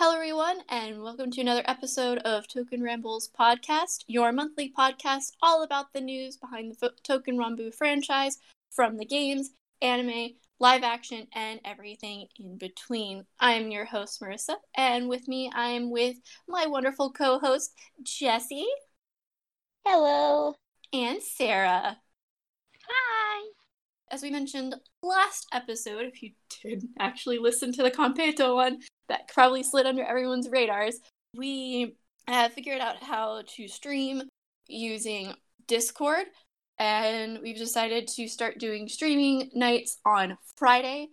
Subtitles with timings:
[0.00, 5.64] Hello, everyone, and welcome to another episode of Token Rambles podcast, your monthly podcast all
[5.64, 8.38] about the news behind the Token Ranbu franchise
[8.70, 9.50] from the games,
[9.82, 13.24] anime, live action, and everything in between.
[13.40, 18.68] I'm your host, Marissa, and with me, I am with my wonderful co host, Jesse.
[19.84, 20.54] Hello.
[20.92, 21.96] And Sarah.
[22.88, 23.48] Hi.
[24.12, 26.30] As we mentioned last episode, if you
[26.62, 28.78] did actually listen to the Competo one,
[29.08, 31.00] that probably slid under everyone's radars,
[31.36, 31.96] we
[32.26, 34.22] have figured out how to stream
[34.66, 35.34] using
[35.66, 36.26] Discord.
[36.78, 41.08] And we've decided to start doing streaming nights on Friday,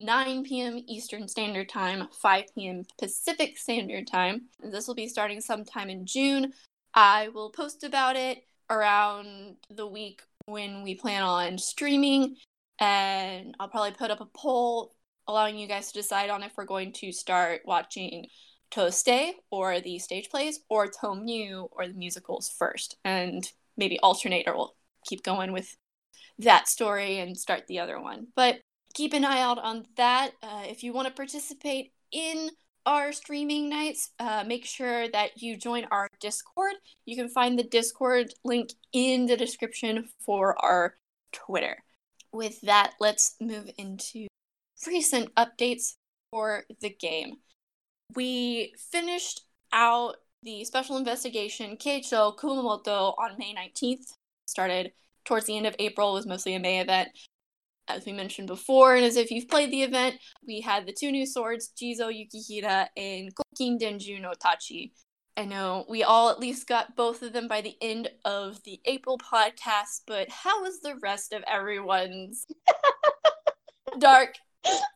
[0.00, 0.82] 9 p.m.
[0.88, 2.82] Eastern Standard Time, 5 p.m.
[2.98, 4.46] Pacific Standard Time.
[4.60, 6.52] This will be starting sometime in June.
[6.92, 12.36] I will post about it around the week when we plan on streaming.
[12.80, 14.95] And I'll probably put up a poll
[15.28, 18.26] allowing you guys to decide on if we're going to start watching
[18.70, 24.56] Toste or the stage plays or Tomu or the musicals first and maybe alternate or
[24.56, 24.74] we'll
[25.04, 25.76] keep going with
[26.38, 28.28] that story and start the other one.
[28.34, 28.60] But
[28.94, 30.32] keep an eye out on that.
[30.42, 32.50] Uh, if you want to participate in
[32.84, 36.74] our streaming nights, uh, make sure that you join our Discord.
[37.04, 40.96] You can find the Discord link in the description for our
[41.32, 41.78] Twitter.
[42.32, 44.28] With that, let's move into
[44.86, 45.94] recent updates
[46.30, 47.36] for the game.
[48.14, 54.12] We finished out the special investigation Keicho Kumamoto on May 19th.
[54.46, 54.92] Started
[55.24, 57.08] towards the end of April, was mostly a May event.
[57.88, 61.12] As we mentioned before, and as if you've played the event, we had the two
[61.12, 64.90] new swords, Jizo Yukihira and Kokin Denju no Tachi.
[65.36, 68.80] I know we all at least got both of them by the end of the
[68.86, 72.46] April podcast, but how was the rest of everyone's
[73.98, 74.36] dark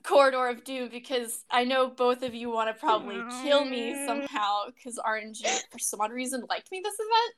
[0.04, 4.64] corridor of doom because I know both of you want to probably kill me somehow
[4.74, 7.34] because RNG for some odd reason liked me this event.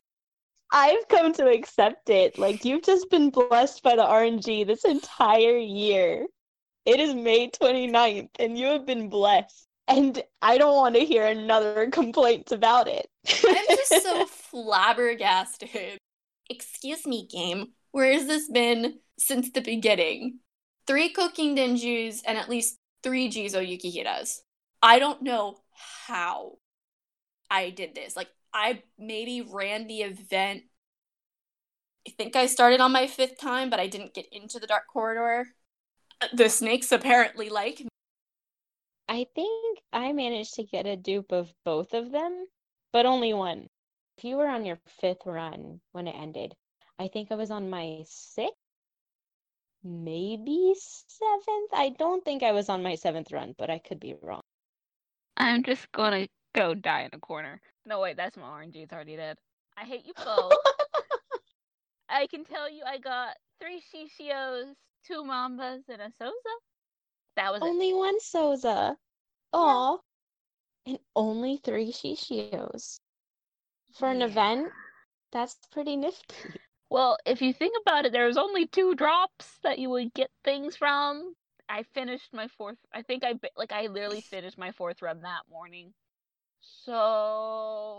[0.72, 2.38] I've come to accept it.
[2.38, 6.26] Like you've just been blessed by the RNG this entire year.
[6.87, 9.66] It is May 29th and you have been blessed.
[9.88, 13.06] And I don't want to hear another complaint about it.
[13.47, 15.98] I'm just so flabbergasted.
[16.48, 17.72] Excuse me, game.
[17.91, 20.38] Where has this been since the beginning?
[20.87, 24.41] Three Kokin Denjus and at least three Jizo Yukihiras.
[24.82, 25.59] I don't know
[26.06, 26.59] how
[27.50, 28.16] I did this.
[28.16, 30.65] Like, I maybe ran the event.
[32.06, 34.84] I think I started on my fifth time, but I didn't get into the Dark
[34.92, 35.48] Corridor.
[36.32, 37.88] The snakes apparently like me.
[39.09, 42.47] I think I managed to get a dupe of both of them,
[42.92, 43.69] but only one.
[44.19, 46.54] If you were on your fifth run when it ended,
[46.98, 48.56] I think I was on my sixth
[49.84, 51.70] maybe seventh.
[51.72, 54.43] I don't think I was on my seventh run, but I could be wrong.
[55.37, 57.60] I'm just gonna go die in a corner.
[57.84, 58.76] No, wait, that's my RNG.
[58.76, 59.38] It's already dead.
[59.76, 60.53] I hate you both.
[62.09, 64.75] I can tell you I got three Shishios,
[65.06, 66.32] two Mambas, and a Souza.
[67.37, 67.97] That was only it.
[67.97, 68.97] one Souza.
[69.54, 69.98] Aw.
[70.87, 72.98] And only three Shishios.
[73.94, 74.26] For an yeah.
[74.26, 74.69] event,
[75.32, 76.34] that's pretty nifty.
[76.92, 80.28] Well, if you think about it, there was only two drops that you would get
[80.44, 81.32] things from.
[81.66, 82.76] I finished my fourth.
[82.92, 85.94] I think I like I literally finished my fourth run that morning.
[86.84, 87.98] So.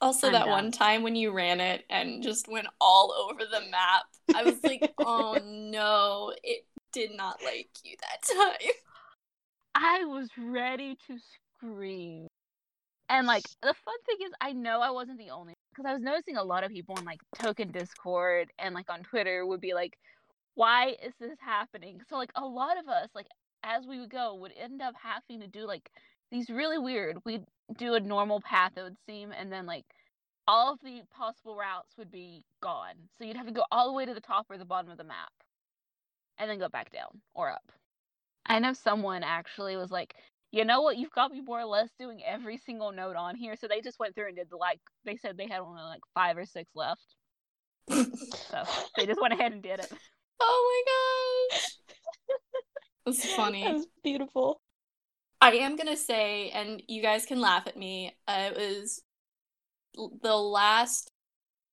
[0.00, 0.48] Also, I'm that done.
[0.48, 4.04] one time when you ran it and just went all over the map,
[4.34, 8.72] I was like, "Oh no, it did not like you that time."
[9.74, 11.18] I was ready to
[11.58, 12.26] scream.
[13.10, 16.02] And like the fun thing is, I know I wasn't the only because I was
[16.02, 19.72] noticing a lot of people on like Token Discord and like on Twitter would be
[19.72, 19.96] like,
[20.54, 23.26] "Why is this happening?" So like a lot of us like
[23.62, 25.90] as we would go would end up having to do like
[26.30, 27.18] these really weird.
[27.24, 27.44] We'd
[27.78, 29.84] do a normal path it would seem, and then like
[30.46, 32.94] all of the possible routes would be gone.
[33.16, 34.98] So you'd have to go all the way to the top or the bottom of
[34.98, 35.32] the map,
[36.38, 37.72] and then go back down or up.
[38.46, 40.14] I know someone actually was like,
[40.52, 40.96] you know what?
[40.96, 43.54] You've got me more or less doing every single note on here.
[43.56, 44.80] So they just went through and did the like.
[45.04, 47.04] They said they had only like five or six left.
[47.90, 48.64] so
[48.96, 49.92] they just went ahead and did it.
[50.40, 50.82] Oh
[51.50, 51.76] my gosh,
[53.06, 53.64] that's funny.
[53.64, 54.60] That was beautiful.
[55.40, 58.14] I am gonna say, and you guys can laugh at me.
[58.28, 59.02] Uh, it was
[59.94, 61.12] the last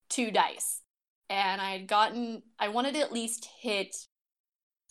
[0.10, 0.82] two dice,
[1.30, 2.44] and I had gotten.
[2.60, 3.96] I wanted to at least hit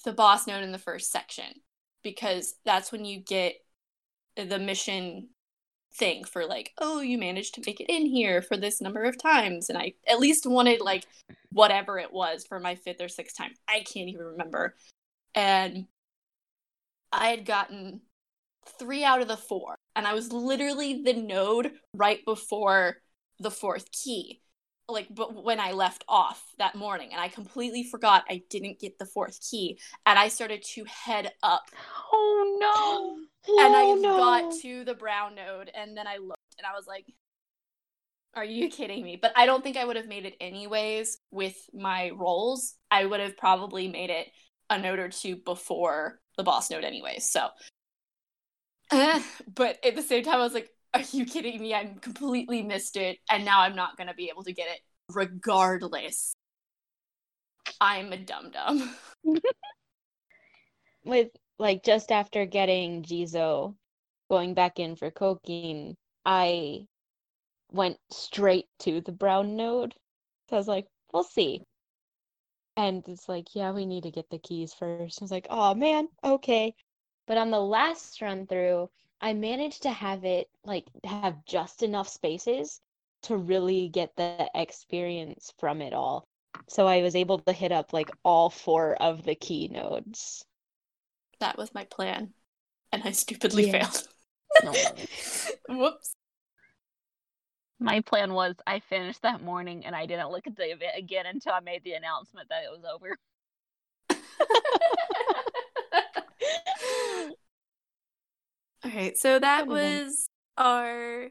[0.05, 1.47] the boss note in the first section
[2.03, 3.57] because that's when you get
[4.37, 5.29] the mission
[5.95, 9.21] thing for like oh you managed to make it in here for this number of
[9.21, 11.07] times and i at least wanted like
[11.51, 14.75] whatever it was for my fifth or sixth time i can't even remember
[15.35, 15.87] and
[17.13, 18.01] i had gotten
[18.79, 19.77] three out of the four.
[19.95, 22.99] And I was literally the node right before
[23.39, 24.41] the fourth key.
[24.89, 28.99] Like, but when I left off that morning, and I completely forgot I didn't get
[28.99, 31.65] the fourth key, and I started to head up,
[32.13, 33.19] Oh no.
[33.49, 34.17] and I Oh, no.
[34.17, 37.07] got to the brown node, and then I looked, and I was like,
[38.35, 41.57] "Are you kidding me?" But I don't think I would have made it anyways with
[41.73, 42.75] my rolls.
[42.91, 44.29] I would have probably made it
[44.71, 47.25] a node or two before the boss node, anyways.
[47.31, 47.49] So,
[48.93, 49.23] Eh,
[49.55, 51.75] but at the same time, I was like, "Are you kidding me?
[51.75, 56.35] I'm completely missed it, and now I'm not gonna be able to get it regardless."
[57.81, 58.97] I'm a dum dum.
[61.05, 61.29] with
[61.59, 63.75] like just after getting Jizo
[64.31, 66.87] going back in for Kokin, I
[67.73, 69.95] went straight to the brown node.
[70.49, 71.63] So I was like, we'll see.
[72.77, 75.21] And it's like, yeah, we need to get the keys first.
[75.21, 76.75] I was like, oh man, okay.
[77.27, 82.09] But on the last run through, I managed to have it like have just enough
[82.09, 82.81] spaces
[83.23, 86.29] to really get the experience from it all.
[86.69, 90.45] So I was able to hit up like all four of the key nodes.
[91.41, 92.33] That was my plan,
[92.93, 93.85] and I stupidly Yeah.
[93.85, 94.09] failed.
[94.65, 94.73] Oh,
[95.69, 95.77] no.
[95.79, 96.15] Whoops.
[97.79, 101.27] My plan was I finished that morning and I didn't look at the event again
[101.27, 103.19] until I made the announcement that it was over.
[108.85, 109.99] All right, so that Could've been.
[110.07, 111.29] was our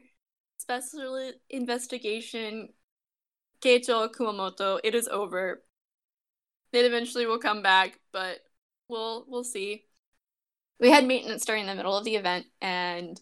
[0.58, 2.68] special investigation.
[3.60, 4.78] Keicho Kumamoto.
[4.84, 5.62] It is over.
[6.72, 8.38] It eventually will come back, but
[8.88, 9.85] we'll we'll see.
[10.78, 13.20] We had maintenance during the middle of the event, and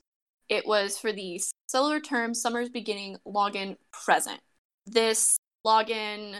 [0.48, 4.40] it was for the solar term summer's beginning login present.
[4.86, 6.36] This login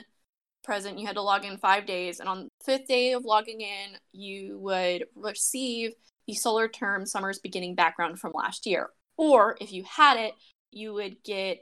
[0.64, 3.60] present, you had to log in five days, and on the fifth day of logging
[3.60, 5.92] in, you would receive
[6.26, 8.90] the solar term summer's beginning background from last year.
[9.16, 10.34] Or if you had it,
[10.72, 11.58] you would get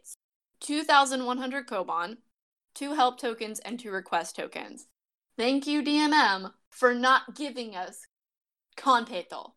[0.60, 2.16] 2,100 Koban,
[2.74, 4.86] two help tokens, and two request tokens.
[5.36, 8.06] Thank you, DMM, for not giving us
[8.76, 9.52] Konpeito.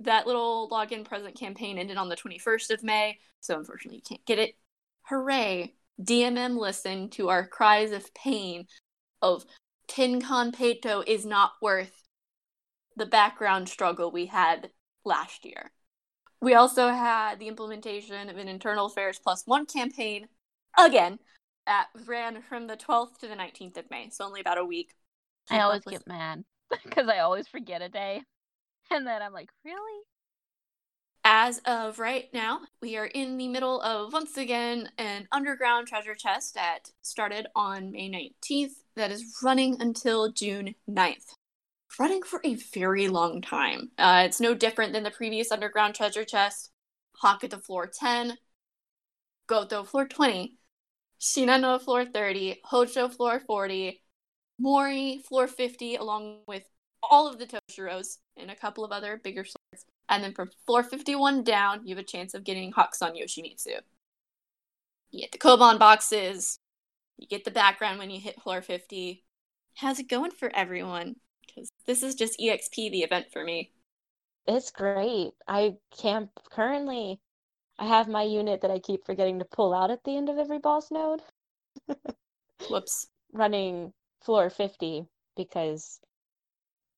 [0.00, 4.26] That little login present campaign ended on the 21st of May, so unfortunately you can't
[4.26, 4.56] get it.
[5.02, 5.74] Hooray!
[6.00, 8.66] DMM listened to our cries of pain
[9.20, 9.44] of
[9.86, 12.02] Tin Konpeito is not worth
[12.96, 14.70] the background struggle we had
[15.04, 15.70] last year.
[16.40, 20.28] We also had the implementation of an internal affairs plus one campaign
[20.78, 21.18] again
[21.66, 24.92] that ran from the 12th to the 19th of May, so only about a week.
[25.50, 26.44] I always get mad
[26.84, 28.22] because I always forget a day.
[28.90, 30.02] And then I'm like, really?
[31.24, 36.16] As of right now, we are in the middle of once again an underground treasure
[36.16, 41.36] chest that started on May 19th that is running until June 9th.
[41.98, 43.90] Running for a very long time.
[43.98, 46.70] Uh, it's no different than the previous underground treasure chest.
[47.22, 48.36] Hakata floor 10,
[49.46, 50.56] Goto floor 20,
[51.20, 54.02] Shinano floor 30, Hojo floor 40,
[54.58, 56.64] Mori floor 50, along with
[57.02, 59.84] all of the Toshiros and a couple of other bigger swords.
[60.08, 63.80] And then from floor 51 down, you have a chance of getting Hakusan Yoshimitsu.
[65.10, 66.58] You get the Koban boxes,
[67.18, 69.24] you get the background when you hit floor 50.
[69.76, 71.16] How's it going for everyone?
[71.46, 73.72] Because this is just EXP, the event for me.
[74.46, 75.32] It's great.
[75.46, 77.20] I can't currently
[77.78, 80.38] I have my unit that I keep forgetting to pull out at the end of
[80.38, 81.22] every boss node,
[82.70, 83.08] Whoops.
[83.32, 85.98] running floor 50 because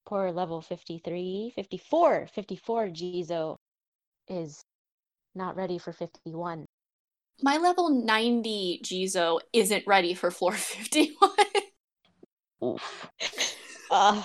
[0.07, 3.57] poor level 53, 54, 54 Jizo
[4.29, 4.63] is
[5.35, 6.65] not ready for 51.
[7.43, 11.31] My level 90 Jizo isn't ready for floor 51.
[12.65, 13.11] Oof.
[13.91, 14.23] Uh,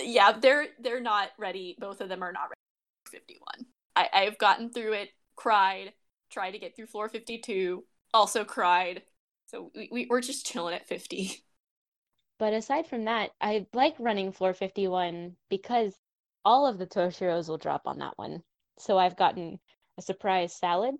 [0.00, 1.76] yeah, they're they're not ready.
[1.78, 3.66] Both of them are not ready for 51.
[3.94, 5.92] I, I've gotten through it, cried,
[6.30, 9.02] tried to get through floor 52, also cried.
[9.48, 11.44] So we, we, we're just chilling at 50.
[12.42, 15.96] But aside from that, I like running floor 51 because
[16.44, 18.42] all of the Toshiros will drop on that one.
[18.78, 19.60] So I've gotten
[19.96, 20.96] a surprise salad,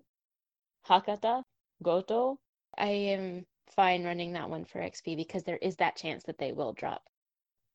[0.87, 1.43] Hakata,
[1.83, 2.39] Goto.
[2.77, 3.45] I am
[3.75, 7.03] fine running that one for XP because there is that chance that they will drop.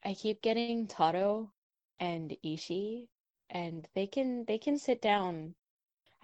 [0.03, 1.53] I keep getting Taro
[2.01, 3.11] and Ishi
[3.51, 5.55] and they can they can sit down.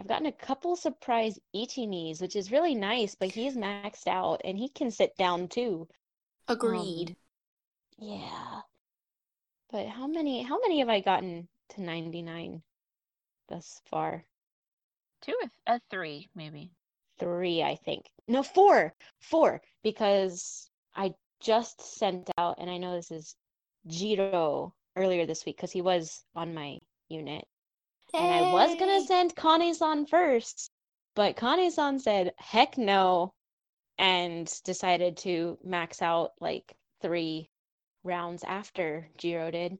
[0.01, 4.57] I've gotten a couple surprise Ichinis, which is really nice, but he's maxed out and
[4.57, 5.87] he can sit down too.
[6.49, 7.11] Agreed.
[7.11, 7.17] Um,
[7.99, 8.61] yeah.
[9.71, 12.63] But how many how many have I gotten to 99
[13.49, 14.25] thus far?
[15.23, 16.71] Two or uh, three, maybe.
[17.19, 18.07] Three, I think.
[18.29, 18.95] No, four.
[19.21, 23.37] Four because I just sent out and I know this is
[23.87, 27.47] Jiro earlier this week because he was on my unit.
[28.13, 30.71] And I was gonna send Kane-san first,
[31.15, 33.33] but Kane-san said, heck no,
[33.99, 37.51] and decided to max out like three
[38.05, 39.79] rounds after Jiro did.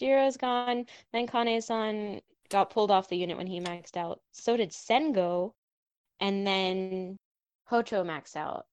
[0.00, 4.20] Jiro's gone, then Kane-san got pulled off the unit when he maxed out.
[4.32, 5.52] So did Sengo,
[6.20, 7.16] and then
[7.70, 8.66] Hocho maxed out.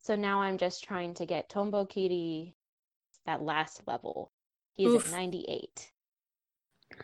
[0.00, 2.54] So now I'm just trying to get Tombo Kiri
[3.26, 4.30] that last level.
[4.74, 5.06] He's Oof.
[5.06, 5.92] at 98.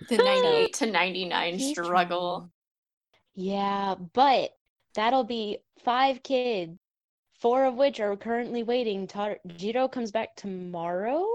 [0.09, 2.51] The 98 to 99 struggle.
[3.35, 4.51] Yeah, but
[4.95, 6.79] that'll be five kids,
[7.45, 9.07] four of which are currently waiting.
[9.07, 11.27] Tar- Jiro comes back tomorrow.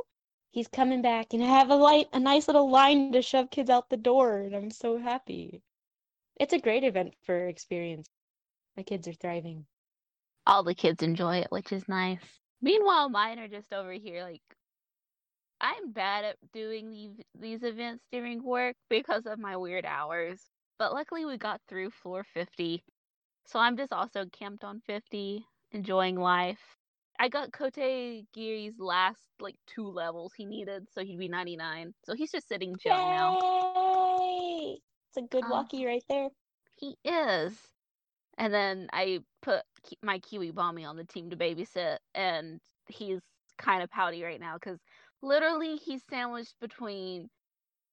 [0.49, 3.69] He's coming back, and I have a light, a nice little line to shove kids
[3.69, 5.61] out the door, and I'm so happy.
[6.39, 8.09] It's a great event for experience.
[8.75, 9.67] My kids are thriving.
[10.47, 12.39] All the kids enjoy it, which is nice.
[12.59, 14.41] Meanwhile, mine are just over here like
[15.61, 20.41] I'm bad at doing these these events during work because of my weird hours.
[20.79, 22.83] But luckily we got through floor 50.
[23.45, 26.75] So I'm just also camped on 50, enjoying life.
[27.19, 31.93] I got Kotegiri's last like two levels he needed, so he'd be 99.
[32.05, 33.37] So he's just sitting now.
[34.19, 34.79] Yay!
[35.09, 36.29] It's a good Um, walkie right there.
[36.77, 37.57] He is.
[38.37, 39.63] And then I put
[40.01, 43.19] my Kiwi Bommy on the team to babysit, and he's
[43.57, 44.79] kind of pouty right now because
[45.21, 47.29] literally he's sandwiched between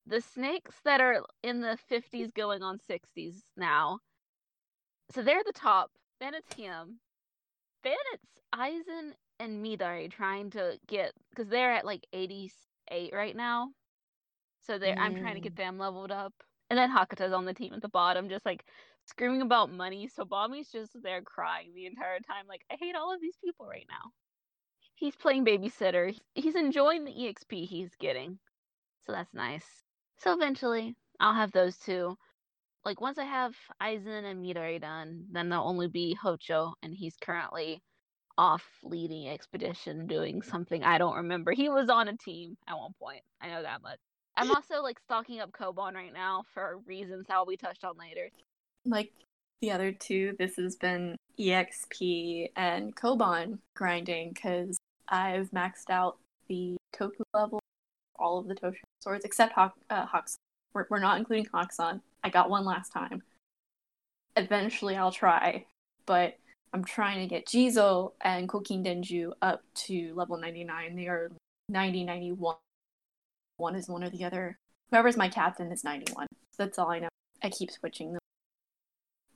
[0.06, 3.98] the snakes that are in the 50s going on 60s now.
[5.10, 5.90] So they're the top.
[6.20, 7.00] Then it's him.
[7.86, 13.68] Then it's Aizen and Midare trying to get because they're at like 88 right now.
[14.66, 16.34] So they're I'm trying to get them leveled up.
[16.68, 18.64] And then Hakata's on the team at the bottom, just like
[19.04, 20.08] screaming about money.
[20.08, 23.68] So Bommy's just there crying the entire time, like, I hate all of these people
[23.68, 24.10] right now.
[24.96, 26.12] He's playing babysitter.
[26.34, 28.40] He's enjoying the EXP he's getting.
[29.04, 29.64] So that's nice.
[30.18, 32.18] So eventually I'll have those two.
[32.86, 33.52] Like once I have
[33.82, 37.82] Aizen and Midare done, then there'll only be Hocho, and he's currently
[38.38, 41.50] off leading expedition doing something I don't remember.
[41.50, 43.22] He was on a team at one point.
[43.40, 43.98] I know that much.
[44.36, 47.96] I'm also like stocking up Koban right now for reasons that will be touched on
[47.98, 48.30] later.
[48.84, 49.10] Like
[49.60, 54.78] the other two, this has been EXP and Koban grinding because
[55.08, 57.58] I've maxed out the Toku level,
[58.14, 60.36] all of the Toshu swords except Hawk, uh, Hawks.
[60.76, 62.02] We're, we're not including Hakusan.
[62.22, 63.22] I got one last time.
[64.36, 65.64] Eventually, I'll try,
[66.04, 66.36] but
[66.74, 70.94] I'm trying to get Jizo and Kokin Denju up to level 99.
[70.94, 71.32] They are
[71.70, 72.56] 90, 91.
[73.56, 74.58] One is one or the other.
[74.90, 76.26] Whoever's my captain is 91.
[76.58, 77.08] That's all I know.
[77.42, 78.20] I keep switching them.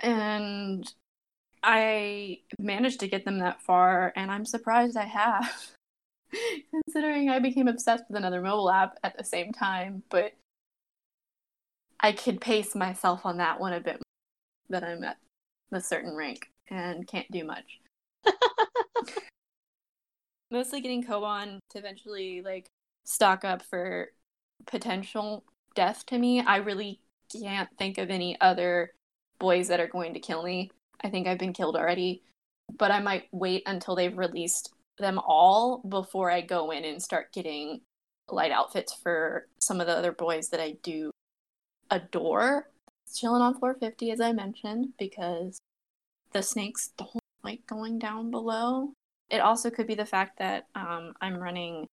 [0.00, 0.92] And
[1.62, 5.50] I managed to get them that far, and I'm surprised I have.
[6.70, 10.34] Considering I became obsessed with another mobile app at the same time, but
[12.00, 14.02] I could pace myself on that one a bit
[14.70, 15.18] that I'm at
[15.72, 17.80] a certain rank and can't do much.
[20.50, 22.66] Mostly getting Koban to eventually like
[23.04, 24.08] stock up for
[24.66, 26.40] potential death to me.
[26.40, 28.92] I really can't think of any other
[29.38, 30.70] boys that are going to kill me.
[31.02, 32.22] I think I've been killed already,
[32.78, 37.32] but I might wait until they've released them all before I go in and start
[37.32, 37.80] getting
[38.28, 41.10] light outfits for some of the other boys that I do
[41.90, 42.68] adore.
[43.12, 45.58] Chilling on floor 50, as I mentioned, because
[46.32, 47.10] the snakes don't
[47.42, 48.92] like going down below.
[49.30, 51.86] It also could be the fact that um, I'm running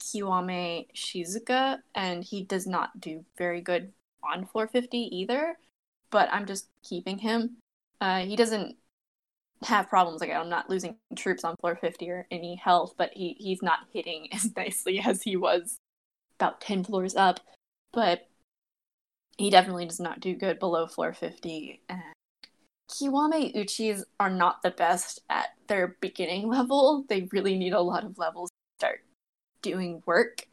[0.00, 3.92] Kiwame Shizuka, and he does not do very good
[4.22, 5.56] on floor 50 either,
[6.10, 7.56] but I'm just keeping him.
[8.00, 8.76] Uh, he doesn't
[9.64, 13.36] have problems like I'm not losing troops on floor 50 or any health, but he,
[13.38, 15.76] he's not hitting as nicely as he was
[16.38, 17.40] about 10 floors up.
[17.92, 18.28] But
[19.36, 21.82] he definitely does not do good below floor 50.
[21.88, 22.02] And
[22.90, 27.04] Kiwame Uchis are not the best at their beginning level.
[27.08, 29.00] They really need a lot of levels to start
[29.62, 30.46] doing work.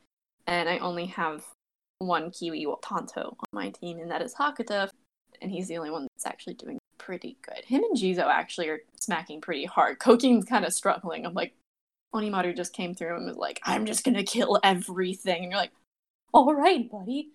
[0.47, 1.45] And I only have
[1.99, 4.89] one Kiwi Tanto on my team, and that is Hakata.
[5.41, 7.63] And he's the only one that's actually doing pretty good.
[7.65, 9.99] Him and Jizo actually are smacking pretty hard.
[9.99, 11.25] Kokin's kind of struggling.
[11.25, 11.53] I'm like,
[12.13, 15.43] Onimaru just came through and was like, I'm just gonna kill everything.
[15.43, 15.71] And you're like,
[16.33, 17.29] all right, buddy.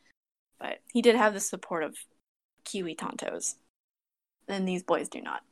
[0.58, 1.96] But he did have the support of
[2.64, 3.54] Kiwi Tontos.
[4.48, 5.42] And these boys do not.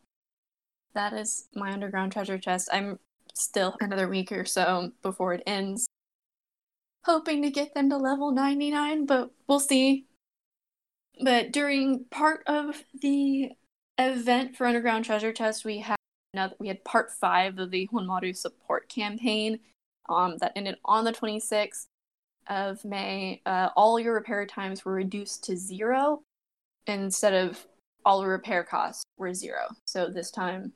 [0.94, 2.68] That is my underground treasure chest.
[2.72, 2.98] I'm
[3.34, 5.86] still another week or so before it ends.
[7.04, 10.06] Hoping to get them to level 99, but we'll see.
[11.22, 13.50] But during part of the
[13.98, 15.96] event for Underground Treasure Chest, we had
[16.32, 19.60] another, we had part five of the Honmaru support campaign
[20.08, 21.86] um, that ended on the 26th.
[22.48, 26.22] Of May, uh, all your repair times were reduced to zero
[26.86, 27.66] instead of
[28.04, 29.68] all repair costs were zero.
[29.86, 30.72] So this time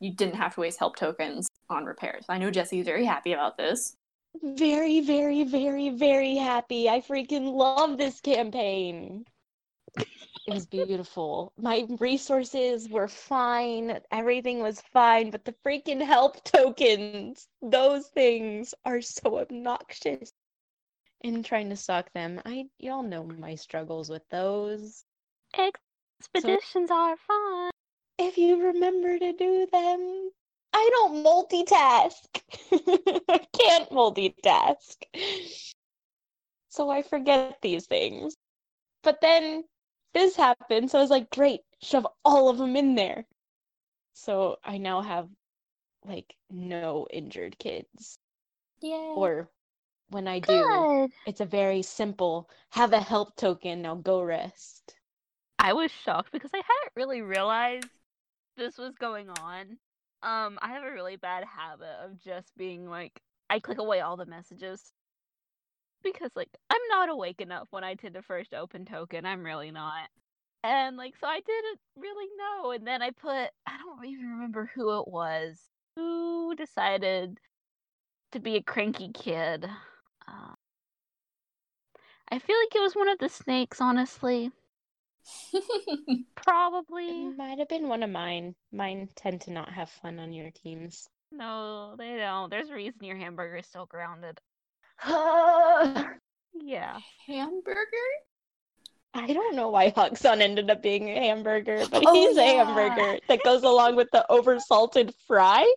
[0.00, 2.24] you didn't have to waste help tokens on repairs.
[2.28, 3.94] I know Jesse's very happy about this.
[4.42, 6.90] Very, very, very, very happy.
[6.90, 9.24] I freaking love this campaign.
[9.96, 10.06] It
[10.46, 11.52] was beautiful.
[11.56, 13.98] My resources were fine.
[14.12, 20.32] Everything was fine, but the freaking help tokens, those things are so obnoxious.
[21.26, 25.04] In trying to stock them, I y'all know my struggles with those.
[25.58, 27.70] Expeditions are fun.
[28.16, 30.30] If you remember to do them,
[30.72, 32.28] I don't multitask.
[33.28, 34.94] I can't multitask.
[36.68, 38.36] So I forget these things.
[39.02, 39.64] But then
[40.14, 43.26] this happened, so I was like, great, shove all of them in there.
[44.12, 45.28] So I now have
[46.04, 48.16] like no injured kids.
[48.80, 49.14] Yeah.
[49.16, 49.50] Or
[50.10, 54.94] when I do, it's a very simple have a help token, now go rest.
[55.58, 57.88] I was shocked because I hadn't really realized
[58.56, 59.78] this was going on.
[60.22, 64.16] Um, I have a really bad habit of just being like, I click away all
[64.16, 64.92] the messages
[66.02, 69.26] because like I'm not awake enough when I tend to first open token.
[69.26, 70.08] I'm really not.
[70.62, 74.70] And like so I didn't really know and then I put I don't even remember
[74.74, 75.58] who it was
[75.94, 77.38] who decided
[78.32, 79.66] to be a cranky kid.
[80.28, 80.54] Uh,
[82.30, 84.50] I feel like it was one of the snakes, honestly.
[86.34, 87.26] Probably.
[87.26, 88.54] It might have been one of mine.
[88.72, 91.08] Mine tend to not have fun on your teams.
[91.32, 92.50] No, they don't.
[92.50, 94.40] There's a reason your hamburger is still grounded.
[96.58, 96.98] Yeah.
[97.26, 98.08] Hamburger?
[99.14, 103.18] I don't know why Huxon ended up being a hamburger, but Oh, he's a hamburger
[103.28, 105.70] that goes along with the oversalted fry.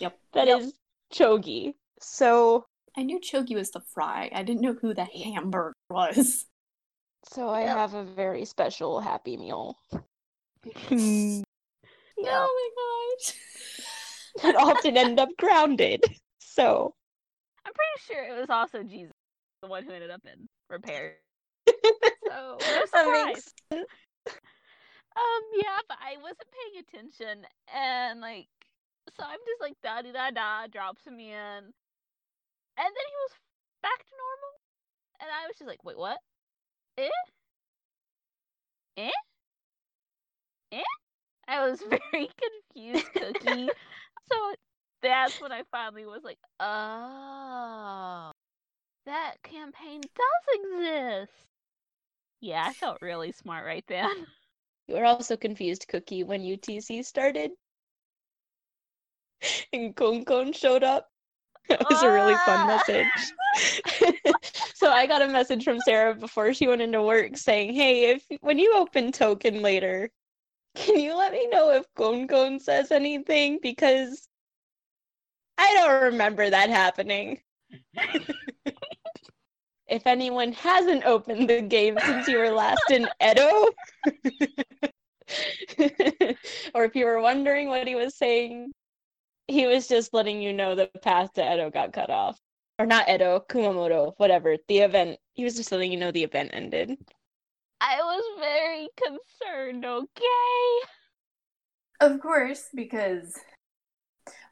[0.00, 0.18] Yep.
[0.32, 0.74] That is
[1.12, 1.74] chogi.
[2.00, 2.66] So
[2.96, 4.30] I knew Chogi was the fry.
[4.34, 6.46] I didn't know who the hamburger was.
[7.24, 7.76] so I Yep.
[7.76, 9.76] have a very special happy meal.
[10.64, 11.42] yeah.
[12.26, 13.34] Oh my gosh.
[14.42, 16.04] that often end up grounded.
[16.38, 16.94] So
[17.66, 19.12] I'm pretty sure it was also Jesus,
[19.62, 21.16] the one who ended up in repair.
[22.26, 23.52] So no surprise.
[23.70, 23.84] Um,
[25.56, 28.48] yeah, but I wasn't paying attention, and like,
[29.16, 31.72] so I'm just like da da da da, drops him in,
[32.76, 33.32] and then he was
[33.82, 34.52] back to normal,
[35.20, 36.18] and I was just like, wait, what?
[36.98, 37.08] Eh?
[38.96, 39.10] Eh?
[40.72, 40.82] Eh?
[41.48, 42.28] I was very
[42.74, 43.68] confused, Cookie.
[44.30, 44.54] so
[45.02, 48.30] that's when I finally was like, oh,
[49.06, 51.32] that campaign does exist.
[52.40, 54.10] Yeah, I felt really smart right then.
[54.86, 57.52] You were also confused, Cookie, when UTC started.
[59.72, 61.08] And Kon Kon showed up.
[61.68, 62.66] That was a really fun Ah.
[62.66, 63.06] message.
[64.74, 68.24] so I got a message from Sarah before she went into work saying, "Hey, if
[68.40, 70.10] when you open token later,
[70.74, 74.28] can you let me know if Kon Kon says anything because
[75.58, 77.40] I don't remember that happening."
[79.86, 83.68] if anyone hasn't opened the game since you were last in Edo,
[86.74, 88.72] or if you were wondering what he was saying,
[89.48, 92.38] he was just letting you know the path to Edo got cut off.
[92.78, 94.56] Or not Edo, Kumamoto, whatever.
[94.68, 96.96] The event, he was just letting you know the event ended.
[97.80, 100.86] I was very concerned, okay?
[102.00, 103.38] Of course, because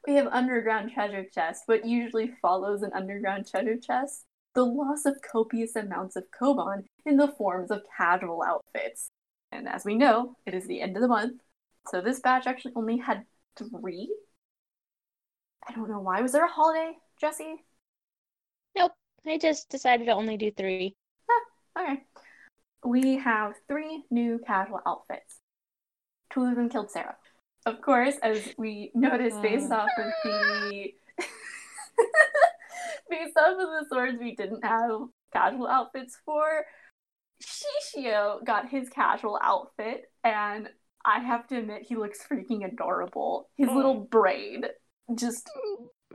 [0.07, 1.63] we have underground treasure chest.
[1.65, 4.25] What usually follows an underground treasure chest?
[4.55, 9.09] The loss of copious amounts of koban in the forms of casual outfits.
[9.51, 11.41] And as we know, it is the end of the month,
[11.87, 13.25] so this batch actually only had
[13.57, 14.13] three.
[15.67, 16.21] I don't know why.
[16.21, 17.63] Was there a holiday, Jesse?
[18.75, 18.91] Nope.
[19.25, 20.95] I just decided to only do three.
[21.75, 22.03] Ah, Okay.
[22.85, 25.39] We have three new casual outfits.
[26.31, 27.15] Two of them killed Sarah.
[27.65, 30.89] Of course, as we noticed based off of the
[33.09, 34.99] based off of the swords we didn't have
[35.31, 36.65] casual outfits for,
[37.41, 40.69] Shishio got his casual outfit, and
[41.05, 43.49] I have to admit he looks freaking adorable.
[43.55, 44.65] His little braid.
[45.15, 45.49] Just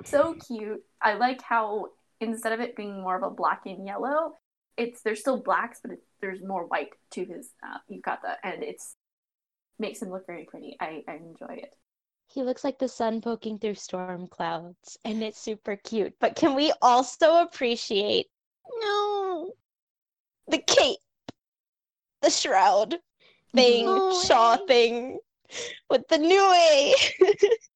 [0.05, 0.81] so cute.
[1.01, 1.89] I like how
[2.21, 4.35] instead of it being more of a black and yellow,
[4.77, 8.95] it's there's still blacks, but it, there's more white to his uh, yukata, and it's
[9.79, 10.77] makes him look very pretty.
[10.81, 11.75] I, I enjoy it.
[12.27, 16.15] He looks like the sun poking through storm clouds, and it's super cute.
[16.21, 18.27] But can we also appreciate
[18.81, 19.53] no
[20.49, 20.99] the cape,
[22.23, 22.97] the shroud
[23.55, 24.23] thing, Nue.
[24.25, 25.19] shaw thing
[25.91, 26.39] with the new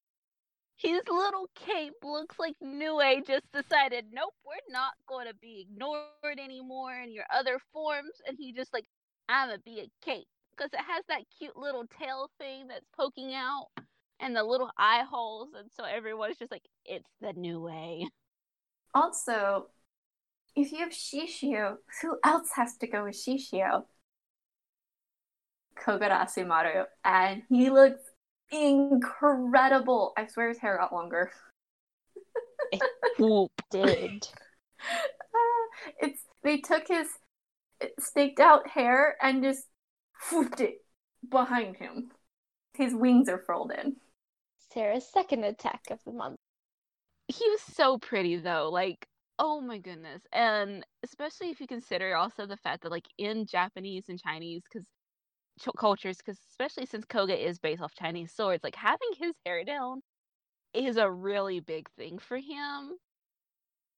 [0.82, 6.38] his little cape looks like Nue just decided, nope, we're not going to be ignored
[6.38, 8.10] anymore in your other forms.
[8.26, 8.86] And he just like,
[9.28, 10.26] I'm going to be a cape.
[10.56, 13.68] Because it has that cute little tail thing that's poking out
[14.20, 15.50] and the little eye holes.
[15.58, 18.08] And so everyone's just like, it's the Nue.
[18.94, 19.68] Also,
[20.54, 23.84] if you have Shishio, who else has to go with Shishio?
[25.78, 26.84] Kogarasu Maru.
[27.04, 28.02] And he looks
[28.52, 30.12] incredible.
[30.16, 31.32] I swear his hair got longer.
[33.18, 33.50] Whoop.
[33.70, 34.28] Did.
[34.80, 37.08] Uh, it's they took his
[37.98, 39.66] staked out hair and just
[40.30, 40.84] whooped it
[41.28, 42.10] behind him.
[42.74, 43.96] His wings are furled in.
[44.72, 46.36] Sarah's second attack of the month.
[47.28, 48.70] He was so pretty though.
[48.72, 49.06] Like,
[49.38, 50.22] oh my goodness.
[50.32, 54.84] And especially if you consider also the fact that like in Japanese and Chinese cuz
[55.62, 59.64] ch- cultures cuz especially since Koga is based off Chinese swords, like having his hair
[59.64, 60.02] down
[60.74, 62.98] is a really big thing for him.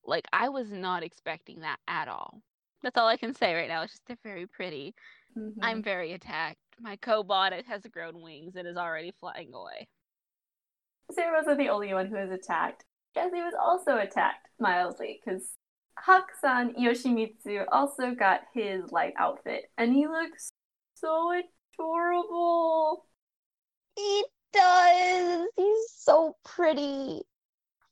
[0.05, 2.43] Like I was not expecting that at all.
[2.83, 3.83] That's all I can say right now.
[3.83, 4.95] It's just they're very pretty.
[5.63, 5.85] I'm Mhm.
[5.85, 6.59] very attacked.
[6.79, 9.89] My Cobot has grown wings and is already flying away.
[11.13, 12.85] Sarah wasn't the only one who was attacked.
[13.15, 15.57] Jesse was also attacked mildly because
[15.99, 20.53] Hakusan Yoshimitsu also got his light outfit and he looks
[21.05, 21.33] so
[21.79, 23.05] adorable.
[23.97, 25.47] He does.
[25.57, 27.23] He's so pretty.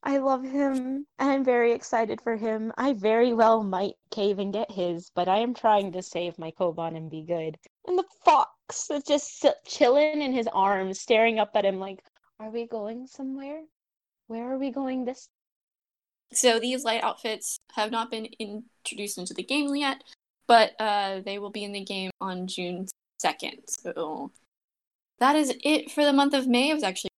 [0.03, 1.07] I love him.
[1.19, 2.73] I'm very excited for him.
[2.77, 6.51] I very well might cave and get his, but I am trying to save my
[6.59, 7.57] Koban and be good.
[7.87, 12.03] And the fox is just chilling in his arms, staring up at him like,
[12.41, 13.63] Are we going somewhere?
[14.27, 15.29] Where are we going this?
[16.33, 20.03] So these light outfits have not been introduced into the game yet,
[20.49, 22.87] but uh, they will be in the game on June
[23.25, 23.69] 2nd.
[23.69, 24.33] So
[25.19, 26.71] that is it for the month of May.
[26.71, 27.11] It was actually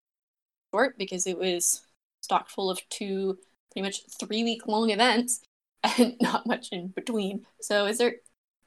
[0.72, 1.82] short because it was
[2.20, 3.38] stocked full of two
[3.70, 5.40] pretty much three week long events
[5.98, 7.46] and not much in between.
[7.60, 8.16] So is there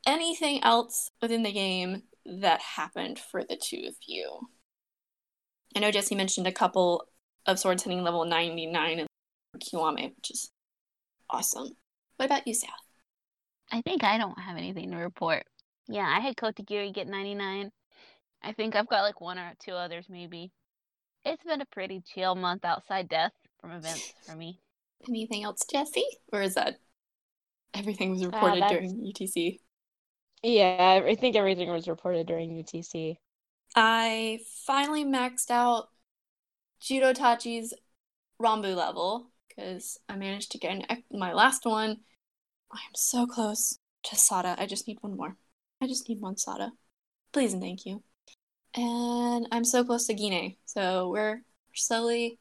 [0.05, 4.47] anything else within the game that happened for the two of you?
[5.75, 7.07] I know Jesse mentioned a couple
[7.45, 9.07] of swords hitting level 99 and
[9.59, 10.51] Kiwame, which is
[11.29, 11.75] awesome.
[12.17, 12.69] What about you, Sal?
[13.71, 15.43] I think I don't have anything to report.
[15.87, 17.71] Yeah, I had Kotegiri get 99.
[18.43, 20.51] I think I've got like one or two others maybe.
[21.25, 24.59] It's been a pretty chill month outside death from events for me.
[25.07, 26.05] Anything else, Jesse?
[26.31, 26.79] Or is that
[27.73, 29.59] everything was uh, reported that's- during UTC?
[30.43, 33.17] Yeah, I think everything was reported during UTC.
[33.75, 35.89] I finally maxed out
[36.79, 37.73] Judo Tachi's
[38.41, 41.97] Rambu level because I managed to get an, my last one.
[42.71, 44.55] I am so close to Sada.
[44.59, 45.37] I just need one more.
[45.81, 46.71] I just need one Sada.
[47.31, 48.03] Please and thank you.
[48.75, 50.55] And I'm so close to Gine.
[50.65, 51.41] So we're
[51.73, 52.39] slowly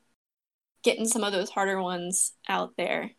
[0.82, 3.10] getting some of those harder ones out there.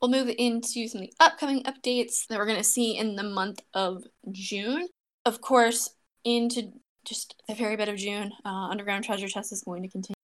[0.00, 3.24] We'll move into some of the upcoming updates that we're going to see in the
[3.24, 4.88] month of June.
[5.24, 5.90] Of course,
[6.24, 6.72] into
[7.04, 10.14] just the very bit of June, uh, Underground Treasure Chest is going to continue.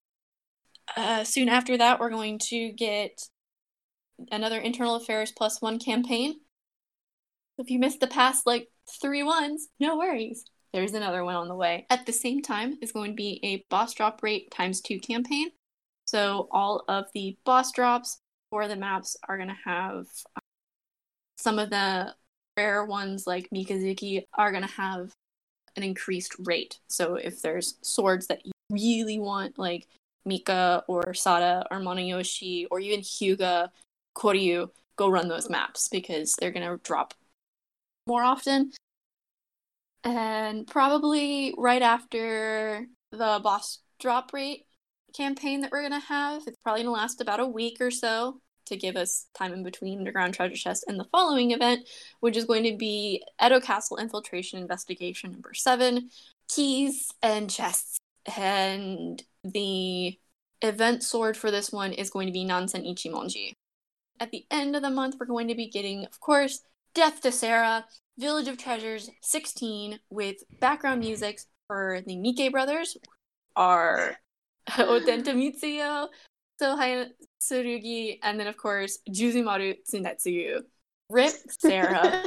[0.95, 3.27] Uh, soon after that, we're going to get
[4.31, 6.39] another Internal Affairs plus one campaign.
[7.57, 8.69] If you missed the past like
[9.01, 10.45] three ones, no worries.
[10.73, 11.85] There's another one on the way.
[11.89, 15.51] At the same time, is going to be a boss drop rate times two campaign.
[16.05, 18.19] So all of the boss drops
[18.49, 20.39] for the maps are going to have uh,
[21.37, 22.13] some of the
[22.57, 25.11] rare ones like Mikazuki are going to have
[25.75, 26.79] an increased rate.
[26.89, 29.87] So if there's swords that you really want, like
[30.25, 33.69] Mika or Sada or Monoyoshi or even Hyuga,
[34.17, 37.13] Koryu, go run those maps because they're going to drop
[38.07, 38.71] more often.
[40.03, 44.65] And probably right after the boss drop rate
[45.15, 47.89] campaign that we're going to have, it's probably going to last about a week or
[47.89, 51.87] so to give us time in between Underground Treasure Chest and the following event,
[52.19, 56.09] which is going to be Edo Castle Infiltration Investigation number seven,
[56.49, 57.99] keys and chests.
[58.37, 60.17] And the
[60.61, 63.53] event sword for this one is going to be Nansen Ichimonji.
[64.19, 66.61] At the end of the month, we're going to be getting, of course,
[66.95, 67.85] Death to Sarah,
[68.17, 72.95] Village of Treasures 16, with background music for the Mike brothers,
[73.57, 74.15] are
[74.69, 76.07] Otenta Mitsuyo,
[76.59, 77.07] Sohaya
[77.41, 80.61] Tsurugi, and then, of course, Juzumaru Tsunetsugu.
[81.09, 82.23] Rip Sarah.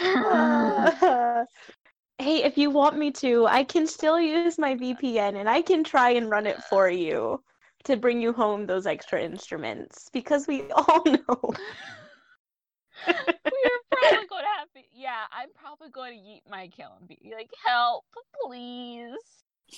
[0.00, 1.44] Uh,
[2.18, 5.82] hey, if you want me to, I can still use my VPN and I can
[5.82, 7.42] try and run it for you
[7.84, 11.54] to bring you home those extra instruments because we all know.
[13.06, 14.80] We're probably going to have to.
[14.92, 18.04] Yeah, I'm probably going to yeet my account and be like, help,
[18.44, 19.16] please.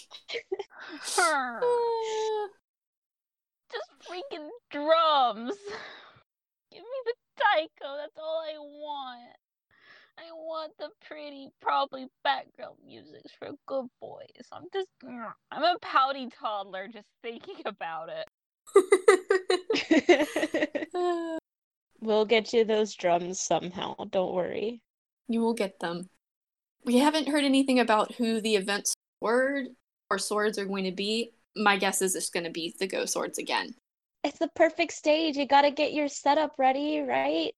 [3.73, 5.57] Just freaking drums.
[6.71, 7.97] Give me the taiko.
[7.99, 9.37] That's all I want.
[10.19, 14.49] I want the pretty, probably background music for good boys.
[14.51, 14.89] I'm just,
[15.51, 18.27] I'm a pouty toddler just thinking about it.
[22.17, 23.95] we'll get you those drums somehow.
[24.11, 24.81] Don't worry.
[25.29, 26.09] You will get them.
[26.85, 28.89] We haven't heard anything about who the event
[29.21, 29.67] sword
[30.09, 31.33] or swords are going to be.
[31.55, 33.75] My guess is it's going to be the Go Swords again.
[34.25, 35.37] It's the perfect stage.
[35.37, 37.53] You got to get your setup ready, right?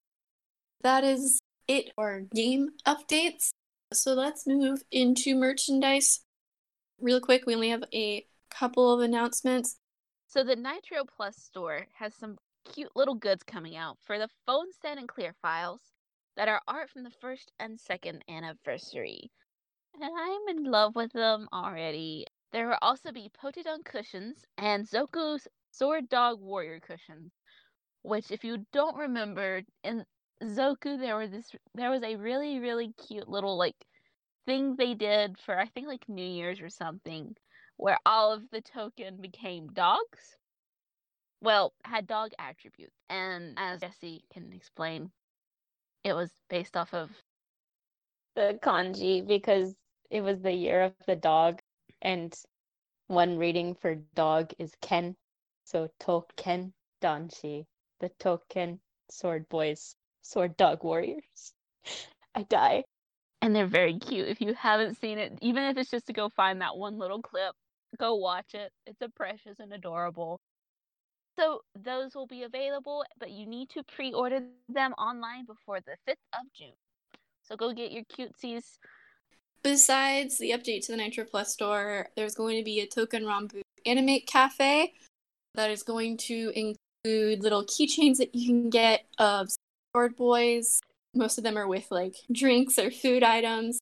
[0.83, 3.51] That is it for game updates.
[3.93, 6.21] So let's move into merchandise.
[7.01, 9.77] Real quick, we only have a couple of announcements.
[10.27, 12.37] So the Nitro Plus store has some
[12.69, 15.81] cute little goods coming out for the phone stand and clear files
[16.37, 19.31] that are art from the first and second anniversary.
[20.01, 22.27] And I'm in love with them already.
[22.53, 27.33] There will also be Potodon cushions and Zoku's Sword Dog Warrior cushions,
[28.03, 30.05] which if you don't remember, in
[30.43, 33.77] Zoku there was this there was a really, really cute little like
[34.47, 37.37] thing they did for I think like New Year's or something
[37.77, 40.38] where all of the token became dogs.
[41.41, 42.97] Well, had dog attributes.
[43.09, 45.11] And as Jesse can explain,
[46.05, 47.11] it was based off of
[48.35, 49.75] the kanji because
[50.11, 51.61] it was the year of the dog
[52.03, 52.35] and
[53.09, 55.17] one reading for dog is ken
[55.65, 56.73] so token
[57.03, 57.67] danshi
[58.01, 61.55] the token sword boys sword dog warriors.
[62.35, 62.85] I die.
[63.43, 65.39] And they're very cute if you haven't seen it.
[65.41, 67.55] Even if it's just to go find that one little clip
[67.97, 68.73] go watch it.
[68.87, 70.41] It's a precious and adorable
[71.39, 76.17] so those will be available, but you need to pre-order them online before the 5th
[76.35, 76.73] of June.
[77.43, 78.79] So go get your cutesies.
[79.63, 83.61] Besides the update to the Nitro Plus store, there's going to be a Token Ranbu
[83.87, 84.93] Animate Cafe
[85.55, 89.49] that is going to include little keychains that you can get of
[89.95, 90.81] sword boys.
[91.15, 93.79] Most of them are with like drinks or food items,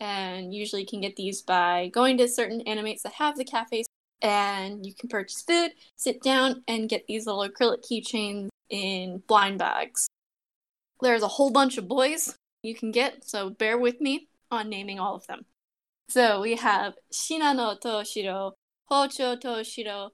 [0.00, 3.86] and usually can get these by going to certain animates that have the cafes
[4.22, 9.58] and you can purchase food, sit down, and get these little acrylic keychains in blind
[9.58, 10.08] bags.
[11.00, 14.98] There's a whole bunch of boys you can get, so bear with me on naming
[14.98, 15.44] all of them.
[16.08, 18.52] So we have Shinano Toshiro,
[18.90, 20.10] Hocho Toshiro,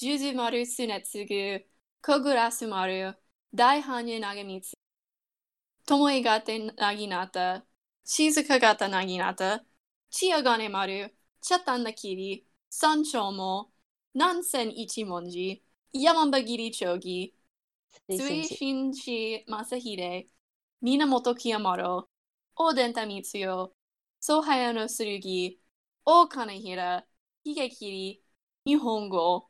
[0.00, 1.60] Juzumaru Tsunetsugu,
[2.04, 3.12] Kogarasu Maru,
[3.56, 4.74] Daihanya Nagamitsu,
[5.88, 7.62] Tomoegata Naginata,
[8.06, 9.60] Shizukagata Naginata,
[10.12, 11.08] Chiyagane Maru,
[11.42, 13.72] Chatan Nakiri, 三丁目、
[14.12, 17.34] 南千一文字、山場切り町義、
[18.08, 20.28] 水新市正秀、
[20.82, 22.06] 源清丸、
[22.54, 23.72] 大伝田光代、
[24.20, 25.58] 総早の剣、
[26.04, 27.06] 大金平、
[27.44, 28.22] 秀切、
[28.66, 29.48] 日本語、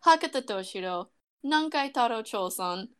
[0.00, 1.10] 博多敏郎、
[1.42, 2.90] 南海太郎長さん、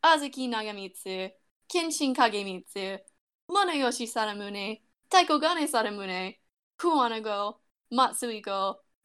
[0.00, 1.32] あずき長光、
[1.68, 3.04] 謙信影光、
[3.46, 6.40] 物吉貞宗、太鼓金貞宗、
[6.76, 8.42] 桑名号、松井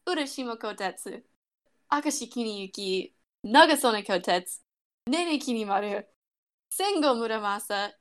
[0.06, 1.22] 号、Urashima Kotetsu,
[1.90, 3.12] Akashi Kuniyuki,
[3.44, 4.60] Nagasone Kotetsu,
[5.06, 6.02] Nene Kinimaru,
[6.70, 7.92] Sengo Muramasa,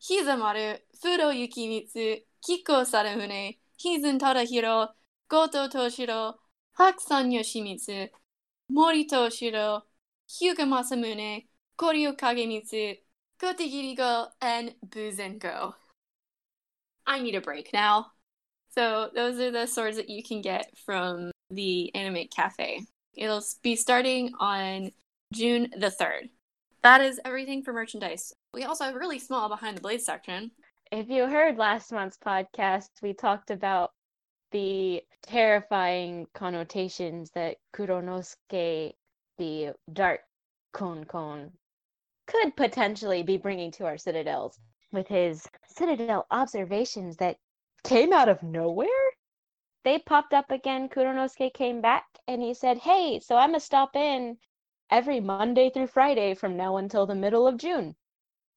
[0.00, 4.88] Hizamaru, Furo Yukimitsu, Kiko Sarahune, Hizen Tadahiro,
[5.28, 6.34] Goto Toshiro,
[6.78, 8.08] Hakusan Yoshimitsu,
[8.70, 9.82] Mori Toshiro,
[10.28, 11.46] Hyuga Masamune,
[11.78, 12.98] Koryu Kagemitsu,
[13.40, 15.74] Kotegiri and Buzengo.
[17.06, 18.13] I need a break now.
[18.74, 22.80] So those are the swords that you can get from the Animate Cafe.
[23.16, 24.90] It'll be starting on
[25.32, 26.30] June the 3rd.
[26.82, 28.32] That is everything for merchandise.
[28.52, 30.50] We also have really small behind the blade section.
[30.90, 33.92] If you heard last month's podcast, we talked about
[34.50, 38.92] the terrifying connotations that Kuronosuke,
[39.38, 40.20] the dark
[40.72, 41.52] Kon Kon,
[42.26, 44.58] could potentially be bringing to our citadels
[44.90, 47.36] with his citadel observations that
[47.84, 48.88] came out of nowhere.
[49.84, 50.88] They popped up again.
[50.88, 54.38] Kuronosuke came back and he said, Hey, so I'm going to stop in
[54.90, 57.94] every Monday through Friday from now until the middle of June.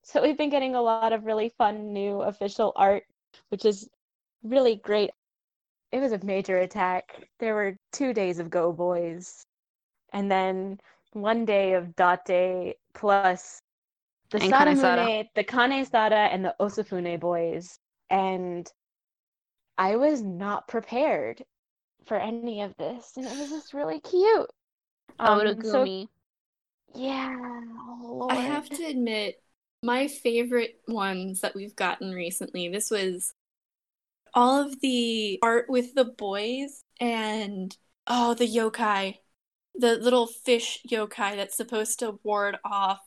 [0.03, 3.03] So we've been getting a lot of really fun new official art,
[3.49, 3.89] which is
[4.43, 5.11] really great.
[5.91, 7.27] It was a major attack.
[7.39, 9.45] There were two days of Go Boys,
[10.13, 10.79] and then
[11.13, 13.61] one day of Date plus
[14.29, 17.79] the And Saramune, the Kanesada, and the Osafune boys.
[18.09, 18.69] And
[19.77, 21.43] I was not prepared
[22.05, 24.49] for any of this, and it was just really cute.
[25.19, 26.07] Um, so Origami.
[26.95, 27.35] yeah,
[28.01, 29.35] oh, I have to admit,
[29.83, 33.33] my favorite ones that we've gotten recently, this was
[34.33, 37.75] all of the art with the boys and
[38.07, 39.17] oh, the yokai.
[39.75, 42.99] the little fish yokai that's supposed to ward off.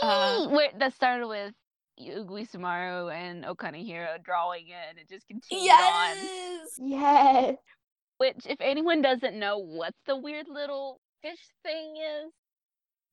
[0.00, 1.54] Uh, Where that started with
[2.00, 6.16] Uguisumaru and Okanahiro drawing it, and it just continued on.
[6.16, 6.68] yes.
[6.78, 7.56] Yes.
[8.18, 12.32] Which, if anyone doesn't know what the weird little fish thing is,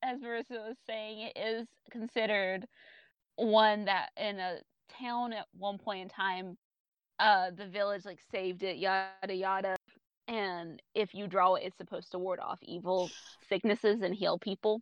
[0.01, 2.67] as Marissa was saying, it is considered
[3.35, 4.57] one that in a
[4.99, 6.57] town at one point in time,
[7.19, 9.75] uh, the village like saved it, yada yada.
[10.27, 13.09] And if you draw it, it's supposed to ward off evil
[13.49, 14.81] sicknesses and heal people.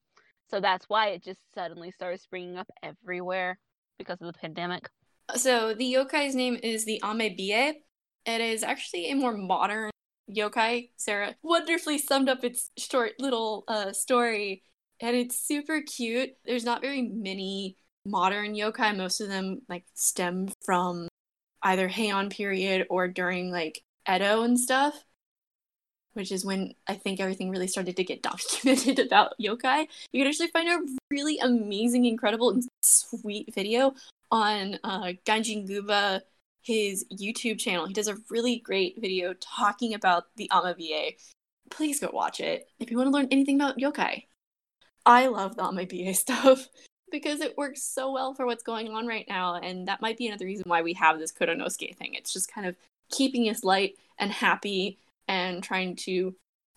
[0.49, 3.57] So that's why it just suddenly started springing up everywhere
[4.01, 4.89] because of the pandemic.
[5.35, 7.73] So the yokai's name is the Amabie.
[8.25, 9.91] It is actually a more modern
[10.29, 10.89] yokai.
[10.97, 14.63] Sarah wonderfully summed up its short little uh, story,
[14.99, 16.31] and it's super cute.
[16.45, 18.95] There's not very many modern yokai.
[18.95, 21.07] Most of them like stem from
[21.63, 24.95] either Heian period or during like Edo and stuff,
[26.13, 29.87] which is when I think everything really started to get documented about yokai.
[30.11, 33.93] You can actually find a really amazing, incredible, and sweet video
[34.31, 36.21] on uh, Ganjin Guba,
[36.61, 37.85] his YouTube channel.
[37.85, 41.17] He does a really great video talking about the Amabie.
[41.69, 44.25] Please go watch it if you want to learn anything about yokai.
[45.05, 46.67] I love the Amabie stuff
[47.11, 50.27] because it works so well for what's going on right now, and that might be
[50.27, 52.13] another reason why we have this Kuronosuke thing.
[52.13, 52.75] It's just kind of
[53.11, 54.97] keeping us light and happy
[55.27, 56.35] and trying to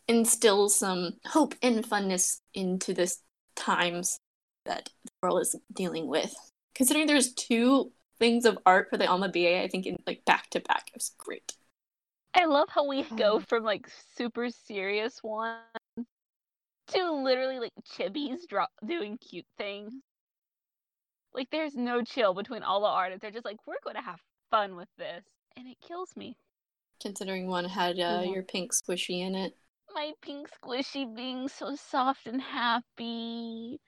[0.08, 3.20] instill some hope and funness into this
[3.56, 4.18] times
[4.66, 6.34] that the world is dealing with.
[6.74, 10.60] Considering there's two things of art for the Amabie, I think in like back to
[10.60, 11.52] back, it was great.
[12.34, 13.48] I love how we go Mm.
[13.48, 15.60] from like super serious ones
[16.88, 19.94] to literally like chibis dro- doing cute things.
[21.32, 23.22] Like there's no chill between all the artists.
[23.22, 25.24] They're just like, we're going to have fun with this,
[25.56, 26.36] and it kills me.
[27.04, 29.56] Considering one had uh, your pink squishy in it.
[29.94, 33.80] My pink squishy being so soft and happy.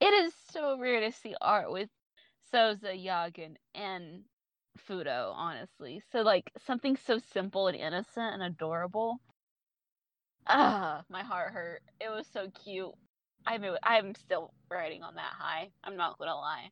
[0.00, 1.88] It is so rare to see art with
[2.52, 4.24] Soza, Yagen, and
[4.78, 6.02] Fudo, honestly.
[6.12, 9.20] So like something so simple and innocent and adorable.
[10.46, 11.82] Ah, my heart hurt.
[12.00, 12.92] It was so cute.
[13.46, 15.70] I'm I'm still riding on that high.
[15.84, 16.70] I'm not gonna lie.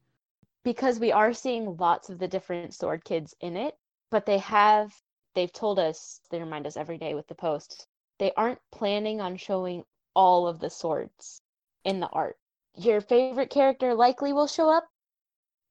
[0.64, 3.74] because we are seeing lots of the different sword kids in it,
[4.10, 4.92] but they have
[5.34, 7.86] they've told us they remind us every day with the post.
[8.18, 11.40] They aren't planning on showing all of the swords
[11.84, 12.36] in the art.
[12.76, 14.84] Your favorite character likely will show up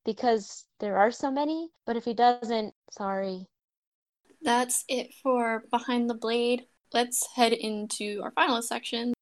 [0.06, 3.48] because there are so many, but if he doesn't, sorry.
[4.42, 6.66] That's it for Behind the Blade.
[6.94, 9.14] Let's head into our final section.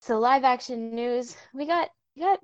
[0.00, 2.40] So live action news, we got we got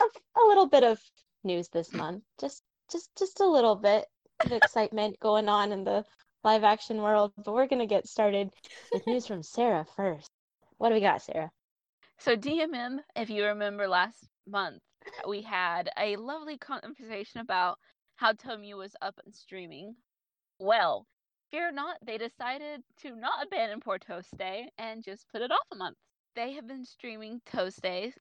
[0.00, 1.00] a, a little bit of
[1.42, 2.22] news this month.
[2.40, 4.06] Just just just a little bit
[4.44, 6.04] of excitement going on in the
[6.44, 8.50] live action world, but we're going to get started
[8.92, 10.30] with news from Sarah first.
[10.78, 11.50] What do we got, Sarah?
[12.18, 14.80] So DMM, if you remember last month,
[15.26, 17.78] we had a lovely conversation about
[18.16, 19.94] how Tomu was up and streaming.
[20.58, 21.06] Well,
[21.50, 25.66] fear not, they decided to not abandon Poor Toast Day and just put it off
[25.72, 25.96] a month.
[26.36, 28.14] They have been streaming Toast Days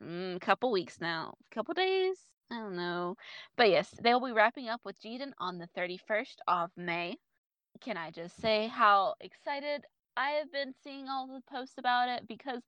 [0.00, 2.16] a mm, couple weeks now, a couple days,
[2.50, 3.16] I don't know.
[3.56, 7.16] But yes, they'll be wrapping up with Jiden on the 31st of May.
[7.80, 9.84] Can I just say how excited
[10.16, 12.26] I have been seeing all the posts about it?
[12.28, 12.62] Because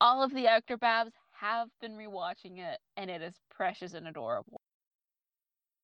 [0.00, 4.60] all of the actor babs have been rewatching it and it is precious and adorable.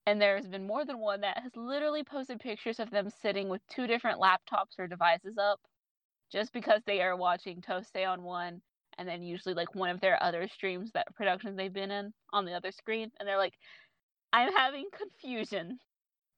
[0.07, 3.61] And there's been more than one that has literally posted pictures of them sitting with
[3.69, 5.61] two different laptops or devices up
[6.33, 8.61] just because they are watching Toast Day on one
[8.99, 12.45] and then usually like one of their other streams that productions they've been in on
[12.45, 13.55] the other screen and they're like
[14.33, 15.79] I'm having confusion.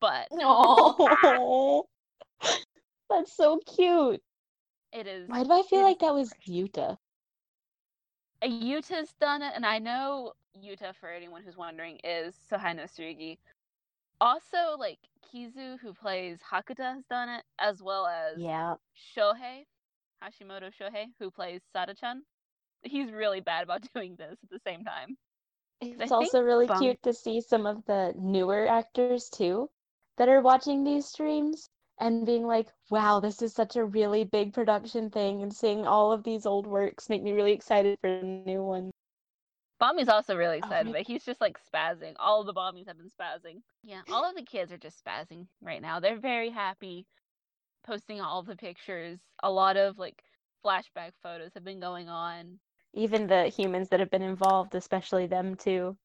[0.01, 1.87] But Oh,
[3.11, 4.23] that's so cute.
[4.93, 6.33] it is Why do I feel like that was.
[6.49, 6.97] Yuta?
[8.43, 13.39] Uh, Yuta's done it, and I know Yuta, for anyone who's wondering, is Sohei Tsurugi.
[14.21, 14.99] Also, like
[15.33, 18.75] Kizu, who plays Hakata, has done it, as well as Yeah.
[19.17, 19.67] Shohei,
[20.23, 22.23] Hashimoto Shohei, who plays Sada-chan.
[22.83, 25.17] He's really bad about doing this at the same time.
[25.81, 29.71] It's think also really Bum- cute to see some of the newer actors too
[30.19, 31.71] that are watching these streams
[32.01, 35.43] and being like, wow, this is such a really big production thing.
[35.43, 38.91] And seeing all of these old works make me really excited for the new one.
[39.81, 40.93] Bami's also really Oh, excited, right.
[40.93, 42.15] but he's just like spazzing.
[42.19, 43.63] All of the Bamis have been spazzing.
[43.83, 46.01] Yeah, all of the kids are just spazzing right now.
[46.01, 47.07] They're very happy,
[47.85, 49.21] posting all the pictures.
[49.43, 50.23] A lot of like
[50.65, 52.61] flashback photos have been going on.
[52.93, 55.97] Even the humans that have been involved, especially them too.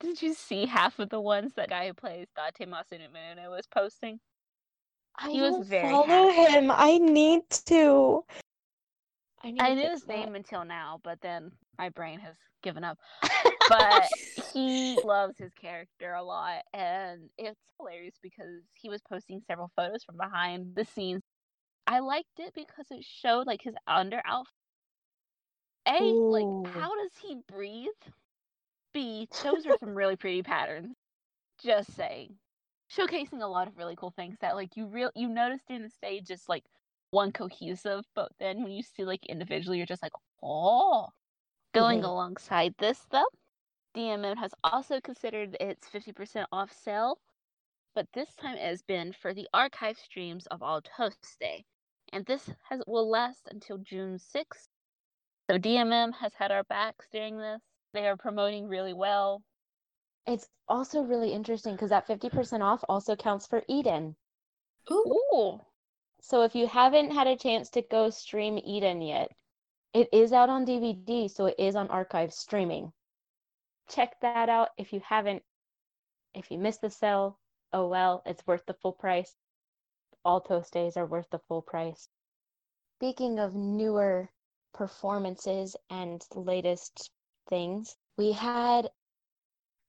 [0.00, 4.20] Did you see half of the ones that guy who plays Date Masamune was posting?
[5.18, 6.32] I He was very follow happy.
[6.32, 6.70] him.
[6.70, 8.24] I need to.
[9.42, 10.36] I, need I to knew fix his name that.
[10.36, 12.98] until now, but then my brain has given up.
[13.68, 14.08] But
[14.52, 20.04] he loves his character a lot, and it's hilarious because he was posting several photos
[20.04, 21.22] from behind the scenes.
[21.86, 24.52] I liked it because it showed like his under outfit.
[25.88, 26.30] A, Ooh.
[26.30, 27.88] like how does he breathe?
[28.92, 30.96] B, those are some really pretty patterns.
[31.62, 32.36] Just saying.
[32.90, 35.90] Showcasing a lot of really cool things that like you real you notice during the
[35.90, 36.64] stage just like
[37.10, 40.12] one cohesive, but then when you see like individually you're just like,
[40.42, 41.08] oh
[41.74, 42.04] Going Mhm.
[42.04, 43.28] alongside this though,
[43.94, 47.20] DMM has also considered its 50% off sale,
[47.94, 51.64] but this time it has been for the archive streams of All Toast Day.
[52.12, 54.68] And this has will last until June 6th.
[55.50, 57.62] So DMM has had our backs during this.
[57.94, 59.42] They are promoting really well.
[60.26, 64.16] It's also really interesting because that 50% off also counts for Eden.
[64.90, 65.60] Ooh, Ooh.
[66.20, 69.30] So if you haven't had a chance to go stream Eden yet,
[69.92, 72.92] it is out on DVD, so it is on archive streaming.
[73.88, 75.42] Check that out if you haven't.
[76.34, 77.38] If you missed the sale,
[77.72, 79.36] oh well, it's worth the full price.
[80.24, 82.08] All toast days are worth the full price.
[82.96, 84.30] Speaking of newer
[84.72, 87.10] performances and latest
[87.48, 88.90] things, we had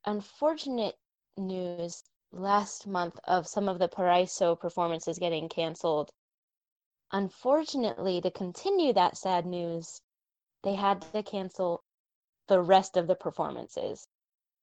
[0.06, 0.98] unfortunate
[1.38, 6.12] news last month of some of the Paraiso performances getting canceled.
[7.12, 10.02] Unfortunately, to continue that sad news,
[10.64, 11.84] they had to cancel
[12.48, 14.08] the rest of the performances.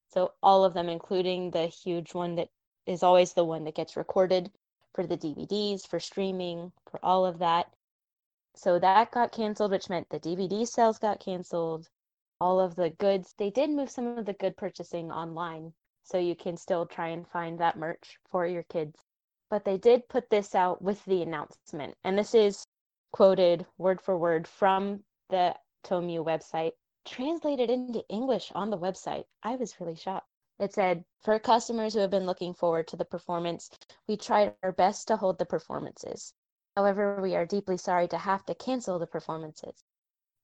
[0.09, 2.51] So, all of them, including the huge one that
[2.87, 4.53] is always the one that gets recorded
[4.95, 7.73] for the DVDs, for streaming, for all of that.
[8.55, 11.89] So, that got canceled, which meant the DVD sales got canceled.
[12.43, 15.73] All of the goods, they did move some of the good purchasing online,
[16.03, 18.99] so you can still try and find that merch for your kids
[19.53, 21.95] but they did put this out with the announcement.
[22.05, 22.67] And this is
[23.13, 26.73] quoted word for word from the Tomu website,
[27.05, 29.25] translated into English on the website.
[29.43, 30.27] I was really shocked.
[30.59, 33.69] It said, For customers who have been looking forward to the performance,
[34.09, 36.33] we tried our best to hold the performances.
[36.75, 39.85] However, we are deeply sorry to have to cancel the performances.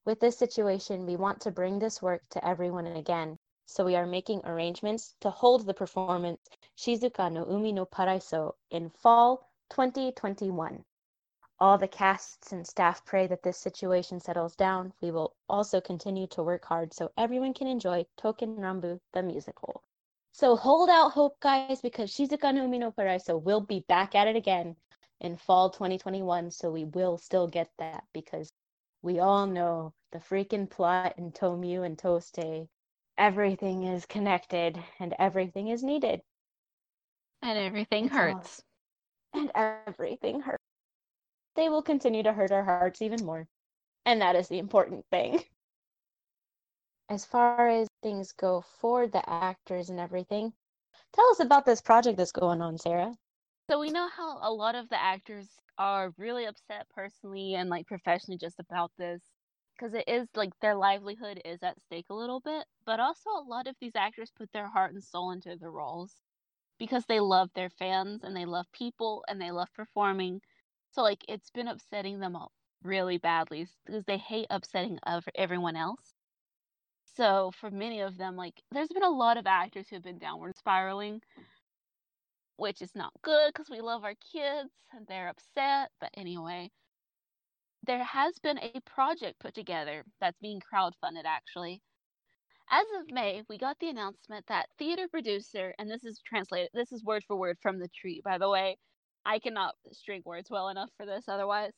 [0.08, 4.06] With this situation, we want to bring this work to everyone again, so we are
[4.06, 6.40] making arrangements to hold the performance
[6.78, 10.82] Shizuka no Umi no Paraiso in fall 2021.
[11.60, 14.94] All the casts and staff pray that this situation settles down.
[15.02, 19.82] We will also continue to work hard so everyone can enjoy Token Ranbu the musical.
[20.32, 24.26] So hold out hope, guys, because Shizuka no Umi no Paraiso will be back at
[24.26, 24.74] it again
[25.20, 26.50] in fall 2021.
[26.50, 28.50] So we will still get that because
[29.02, 32.68] we all know the freaking plot in Tomu and Toste
[33.16, 36.22] everything is connected and everything is needed
[37.42, 38.64] And everything It's all- hurts.
[39.32, 40.62] and everything hurts.
[41.56, 43.48] They will continue to hurt our hearts even more.
[44.06, 45.44] And that is the important thing.
[47.08, 50.52] As far as things go for the actors and everything,
[51.12, 53.16] tell us about this project that's going on, Sarah.
[53.70, 57.86] So we know how a lot of the actors are really upset personally and like
[57.86, 59.22] professionally just about this
[59.76, 63.44] because it is like their livelihood is at stake a little bit, but also a
[63.46, 66.22] lot of these actors put their heart and soul into the roles
[66.78, 70.40] because they love their fans and they love people and they love performing.
[70.90, 72.52] So like it's been upsetting them all
[72.82, 74.98] really badly because they hate upsetting
[75.34, 76.14] everyone else.
[77.04, 80.18] So for many of them, like there's been a lot of actors who have been
[80.18, 81.22] downward spiraling
[82.58, 85.92] which is not good because we love our kids and they're upset.
[86.00, 86.72] But anyway,
[87.84, 91.82] there has been a project put together that's being crowdfunded actually.
[92.70, 96.92] As of May, we got the announcement that theater producer, and this is translated, this
[96.92, 98.78] is word for word from the tree, by the way.
[99.24, 101.74] I cannot string words well enough for this otherwise.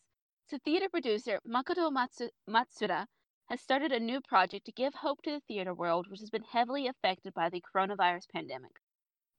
[0.48, 3.06] So, theater producer Makoto Matsu- Matsuda
[3.50, 6.44] has started a new project to give hope to the theater world, which has been
[6.44, 8.72] heavily affected by the coronavirus pandemic.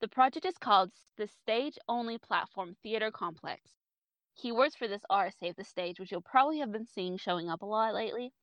[0.01, 3.61] The project is called the Stage Only Platform Theater Complex.
[4.35, 7.61] Keywords for this are Save the Stage, which you'll probably have been seeing showing up
[7.61, 8.33] a lot lately.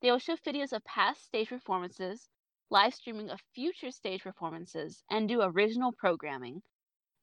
[0.00, 2.28] They will show videos of past stage performances,
[2.70, 6.62] live streaming of future stage performances, and do original programming.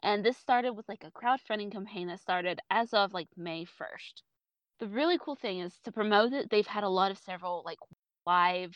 [0.04, 4.24] And this started with like a crowdfunding campaign that started as of like May 1st.
[4.80, 7.80] The really cool thing is to promote it, they've had a lot of several like
[8.26, 8.76] live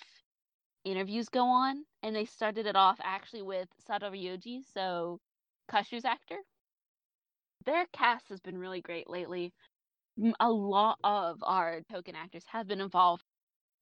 [0.85, 5.19] interviews go on, and they started it off actually with Satoru Yoji, so
[5.71, 6.37] Kashu's actor.
[7.65, 9.53] Their cast has been really great lately.
[10.39, 13.23] A lot of our token actors have been involved.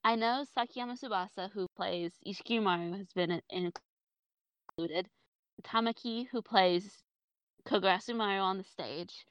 [0.04, 5.08] I know Sakiyama Tsubasa, who plays Ishikirimaru, has been included.
[5.64, 7.04] Tamaki, who plays
[7.68, 9.26] Kogarasumaru on the stage.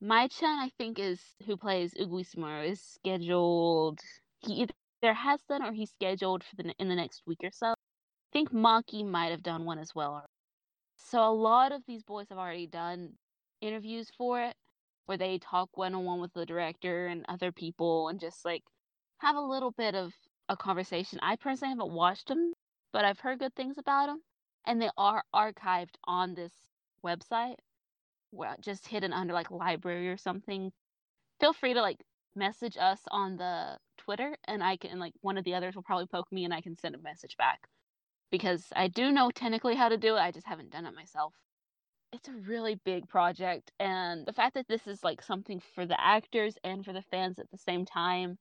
[0.00, 4.00] Mai-chan, I think, is who plays Uguisumaru, is scheduled.
[4.40, 4.74] he either
[5.12, 7.66] has done or he's scheduled for the in the next week or so.
[7.72, 7.74] I
[8.32, 10.24] think Maki might have done one as well.
[10.96, 13.10] So a lot of these boys have already done
[13.60, 14.54] interviews for it,
[15.06, 18.62] where they talk one on one with the director and other people, and just like
[19.18, 20.12] have a little bit of
[20.48, 21.18] a conversation.
[21.22, 22.52] I personally haven't watched them,
[22.92, 24.22] but I've heard good things about them,
[24.66, 26.52] and they are archived on this
[27.04, 27.56] website,
[28.32, 30.72] well, just hidden under like library or something.
[31.40, 31.98] Feel free to like
[32.36, 36.06] message us on the Twitter, and I can like one of the others will probably
[36.06, 37.60] poke me, and I can send a message back
[38.30, 40.20] because I do know technically how to do it.
[40.20, 41.34] I just haven't done it myself.
[42.12, 46.00] It's a really big project, and the fact that this is like something for the
[46.00, 48.36] actors and for the fans at the same time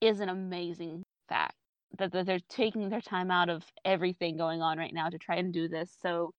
[0.00, 1.54] is an amazing fact.
[1.98, 5.36] That, that they're taking their time out of everything going on right now to try
[5.36, 5.96] and do this.
[6.02, 6.32] So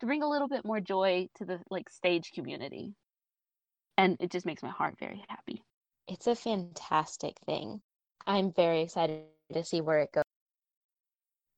[0.00, 2.94] to bring a little bit more joy to the like stage community.
[3.96, 5.62] And it just makes my heart very happy.
[6.08, 7.82] It's a fantastic thing.
[8.26, 10.24] I'm very excited to see where it goes.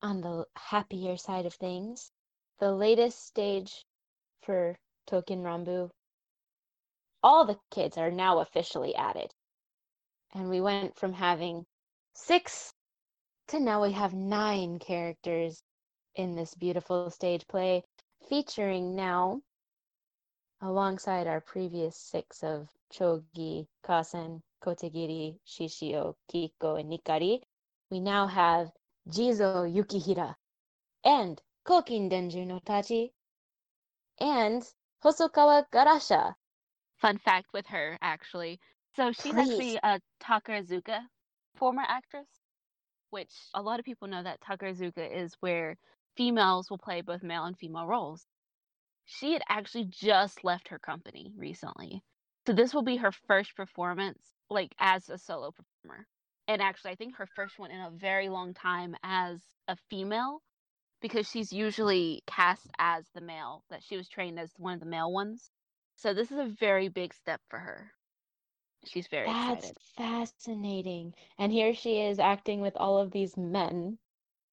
[0.02, 2.10] On the happier side of things,
[2.58, 3.84] the latest stage
[4.42, 4.76] for
[5.06, 5.90] Token Ranbu,
[7.22, 9.32] all the kids are now officially added.
[10.34, 11.64] And we went from having
[12.14, 12.72] six
[13.48, 15.62] to now we have nine characters
[16.16, 17.84] in this beautiful stage play,
[18.28, 19.42] featuring now,
[20.60, 27.42] alongside our previous six of Chogi, Kasen, Kotegiri, Shishio, Kiko, and Nikari,
[27.90, 28.72] we now have
[29.08, 30.36] Jizo Yukihira
[31.04, 33.12] and Kokin Denju no Tachi
[34.18, 34.62] and
[35.02, 36.34] Hosokawa Garasha.
[36.96, 38.60] Fun fact with her, actually.
[38.96, 39.38] So she's Please.
[39.38, 41.00] actually a Takarazuka
[41.56, 42.28] former actress,
[43.10, 45.76] which a lot of people know that Takarazuka is where
[46.16, 48.26] females will play both male and female roles.
[49.10, 52.04] She had actually just left her company recently.
[52.46, 56.08] So this will be her first performance like as a solo performer.
[56.48, 60.42] And actually I think her first one in a very long time as a female
[61.02, 64.86] because she's usually cast as the male that she was trained as one of the
[64.86, 65.50] male ones.
[65.96, 67.92] So this is a very big step for her.
[68.86, 69.78] She's very That's excited.
[69.96, 71.14] fascinating.
[71.38, 73.98] And here she is acting with all of these men,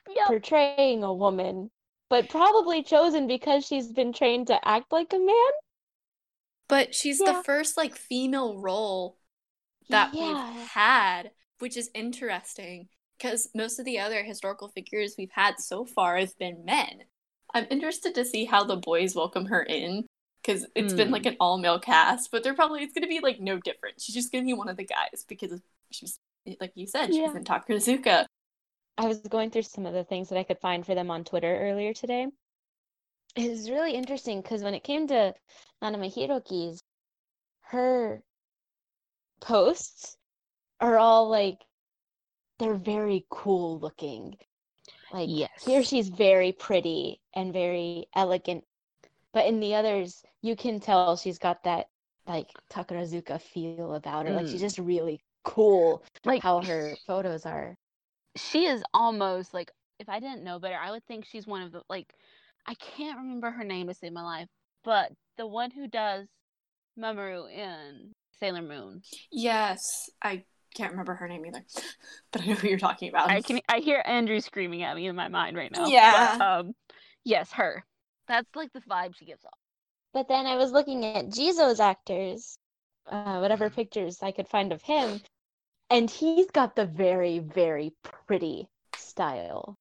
[0.07, 0.35] Yep.
[0.41, 1.71] portraying a woman,
[2.09, 5.51] but probably chosen because she's been trained to act like a man.
[6.67, 7.33] But she's Yeah.
[7.33, 9.17] the first like female role
[9.89, 10.27] that Yeah.
[10.53, 15.85] we've had, which is interesting because most of the other historical figures we've had so
[15.85, 17.03] far have been men.
[17.53, 20.05] I'm interested to see how the boys welcome her in
[20.41, 21.13] because it's been Hmm.
[21.13, 24.01] like an all male cast, but they're probably it's gonna be like no different.
[24.01, 25.59] She's just gonna be one of the guys because
[25.91, 26.19] she's
[26.61, 27.35] like you said, she's Yeah.
[27.35, 28.25] in Takarazuka.
[28.97, 31.23] I was going through some of the things that I could find for them on
[31.23, 32.27] Twitter earlier today.
[33.35, 35.33] It was really interesting because when it came to
[35.81, 36.83] Nanami Hiroki's,
[37.61, 38.23] her
[39.39, 40.17] posts
[40.79, 41.65] are all like
[42.59, 44.37] they're very cool looking.
[45.11, 45.49] Like yes.
[45.65, 48.65] here she's very pretty and very elegant,
[49.33, 51.89] but in the others you can tell she's got that
[52.27, 54.33] like Takarazuka feel about her.
[54.33, 54.61] Like she's Mm.
[54.61, 57.77] just really cool Like how her photos are.
[58.38, 61.71] She is almost like if I didn't know better, I would think she's one of
[61.71, 62.13] the like
[62.67, 64.49] I can't remember her name to save my life,
[64.83, 66.27] but the one who does
[66.99, 69.03] Mamoru in Sailor Moon.
[69.31, 70.43] Yes, I
[70.75, 71.63] can't remember her name either,
[72.31, 73.29] but I know who you're talking about.
[73.29, 75.95] I can I hear Andrew screaming at me in my mind right now.
[76.09, 76.41] but, Yeah.
[76.41, 76.75] um
[77.23, 77.85] yes, her.
[78.27, 79.59] That's like the vibe she gives off.
[80.13, 82.57] But then I was looking at Jizo's actors,
[83.07, 83.69] uh, whatever Mm-hmm.
[83.69, 85.21] pictures I could find of him,
[85.89, 87.93] and he's got the very, very
[88.27, 89.77] pretty style.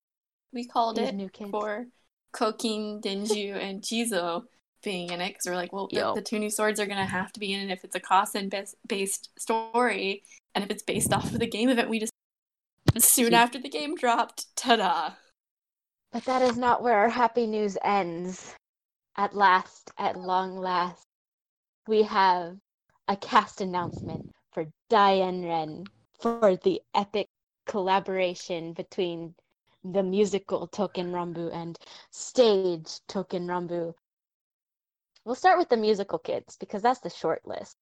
[0.52, 1.86] We called These it for
[2.32, 4.44] Kokin, Denju, and Jizo
[4.82, 7.32] being in it because we're like, well, the, the two new swords are gonna have
[7.32, 8.50] to be in it if it's a Kasen
[8.86, 10.22] based story,
[10.54, 12.12] and if it's based off of the game event we just
[12.98, 14.54] soon after the game dropped.
[14.56, 15.14] Ta-da!
[16.12, 18.54] But that is not where our happy news ends.
[19.18, 21.04] At last, at long last,
[21.88, 22.56] we have
[23.08, 25.86] a cast announcement for Dai Enren
[26.20, 27.28] for the epic
[27.66, 29.34] collaboration between
[29.84, 31.78] the musical Token Ranbu and
[32.10, 33.94] stage Token Ranbu.
[35.24, 37.76] We'll start with the musical kids because that's the short list.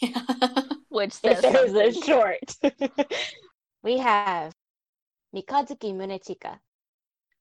[0.00, 0.22] Yeah.
[0.88, 2.56] Which says there's a short.
[3.82, 4.52] we have
[5.34, 6.58] Mikazuki Munechika,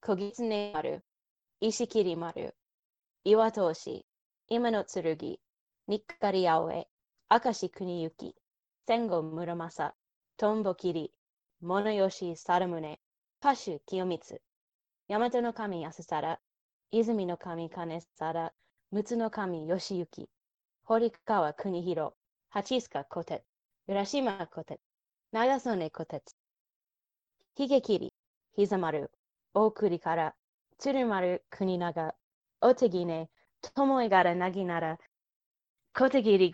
[0.03, 0.99] Kogitsune Maru,
[1.63, 2.49] Ishikiri Maru,
[3.25, 4.01] Iwatoshi,
[4.51, 5.37] Imano Tsurugi,
[5.89, 6.83] Nikari Aoe,
[7.31, 8.31] Akashi Kuniyuki,
[8.87, 9.91] Sengo Muramasa,
[10.39, 11.11] トンボ切り、
[11.61, 12.99] 物吉貞宗、
[13.41, 14.39] 歌手清光、
[15.09, 16.39] 大和の神安貞、
[16.91, 18.53] 泉の神金貞、
[18.91, 21.73] 陸奥の神コテツ、ヒゲキリ、
[23.75, 24.79] ヒザマル、オ小鉄、
[25.31, 26.35] 長曽根小鉄、
[27.55, 28.13] 髭切り、
[28.55, 29.09] 膝丸、
[29.55, 30.35] 大栗から、
[30.77, 32.13] 鶴丸国長、
[32.61, 33.31] お手ぎね、
[33.73, 34.99] 友え柄なぎなら、
[35.95, 36.51] 小手ガり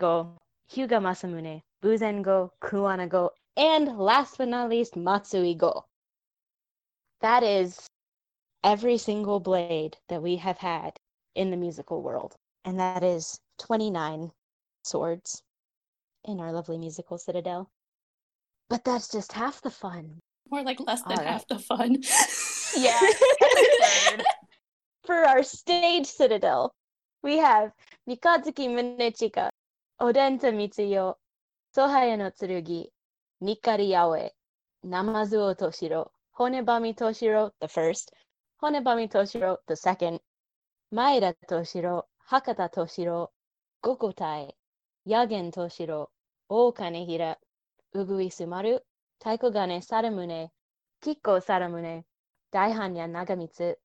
[1.14, 5.84] サムネ、ブゼンゴ、クワナゴ、and last but not least, Matsui Go.
[7.20, 7.86] That is
[8.62, 10.96] every single blade that we have had
[11.34, 12.34] in the musical world.
[12.64, 14.30] And that is 29
[14.82, 15.42] swords
[16.24, 17.70] in our lovely musical citadel.
[18.68, 20.20] But that's just half the fun.
[20.50, 22.02] More like less than half the fun.
[22.76, 23.00] Yeah.
[25.04, 26.72] For our stage citadel,
[27.22, 27.72] we have
[28.08, 29.50] Mikazuki Munechika,
[30.00, 31.14] Odenta Mitsuyo,
[31.76, 32.86] Sohaya no Tsurugi,
[33.44, 34.34] ニカリヤオエ、
[34.82, 38.10] ナマズオトシロ、ホネバミトシロ、the first、
[38.56, 40.22] ホネバミトシロ、the second、
[40.90, 43.34] マイラトシロ、博多トシロ、
[43.82, 44.56] ゴコタイ、
[45.04, 46.10] ヤゲントシロ、
[46.48, 47.38] オオカネヒラ、
[47.92, 48.86] ウグイスマル、
[49.18, 50.50] 太鼓金サルムネ、
[51.02, 52.06] キッコサルムネ、
[52.50, 53.76] 大般若長光、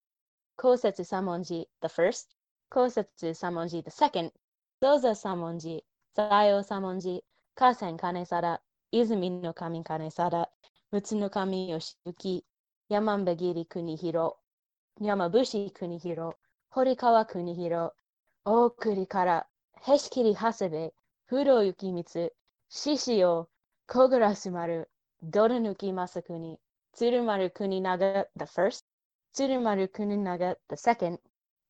[0.55, 2.30] 公説三文字、the first、
[2.70, 4.32] 公説三文字、the second、
[4.80, 5.84] 造座三文字、
[6.16, 8.62] 座用三文字、河川金皿、
[8.93, 10.45] Zoza Samonji, Zayo Samonji, Kasen Kanesada, Izumi no Kami Kanesada,
[10.93, 12.43] Mutsu no Kami Yoshiyuki,
[12.91, 14.33] Yamambagiri Kunihiro,
[15.01, 16.33] Yamabushi Kunihiro,
[16.75, 17.91] Horikawa Kunihiro,
[18.45, 19.45] Okuri kara,
[19.85, 20.91] Heshikiri Hasebe,
[21.29, 22.29] Furo Yukimitsu,
[22.71, 23.47] Shishio,
[23.89, 24.85] Kogarasu Maru,
[25.23, 26.57] Doranuki Masakuni,
[26.95, 28.85] Tsurumaru Kuninaga the first,
[29.35, 31.19] Tsurumaru Kuninaga the second,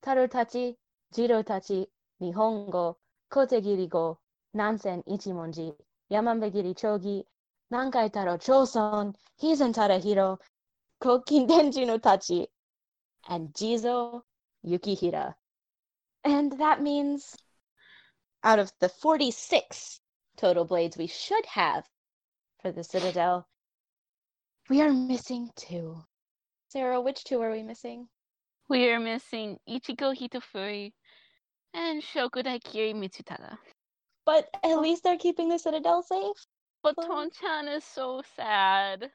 [0.01, 0.75] Taro Tachi,
[1.13, 1.87] Jiro Tachi,
[2.21, 2.95] Nihongo,
[3.31, 4.19] Kotegiri Go,
[4.55, 5.73] Nansen Ichimonji,
[6.11, 7.23] Yamambagiri Chogi,
[7.71, 10.37] Nankai Taro Choson, Hizen Tadahiro,
[11.01, 12.47] Kokin Denju no Tachi,
[13.27, 14.23] and Jizo
[14.65, 15.35] Yukihira.
[16.23, 17.35] And that means
[18.43, 20.01] out of the 46
[20.37, 21.85] total blades we should have
[22.61, 23.47] for the Citadel,
[24.69, 25.97] we are missing two.
[26.69, 28.07] Sarah, which two are we missing?
[28.67, 30.93] We are missing Ichigo Hitofuri
[31.73, 33.57] and Shokudai Kiri Mitsutada.
[34.29, 36.45] But at least they're keeping the Citadel safe.
[36.83, 36.95] But.
[36.95, 39.09] Tonchan is so sad.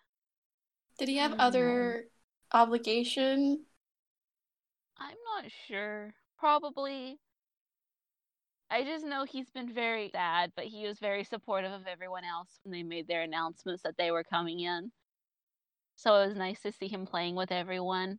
[0.99, 2.07] Did he have other
[2.51, 3.65] obligation?
[4.99, 6.15] I'm not sure.
[6.37, 7.21] Probably.
[8.69, 12.59] I just know he's been very sad, but he was very supportive of everyone else
[12.65, 14.91] when they made their announcements that they were coming in.
[15.95, 18.19] So it was nice to see him playing with everyone.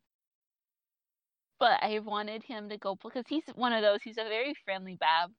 [1.59, 4.01] But I wanted him to go because he's one of those.
[4.01, 5.31] He's a very friendly Bab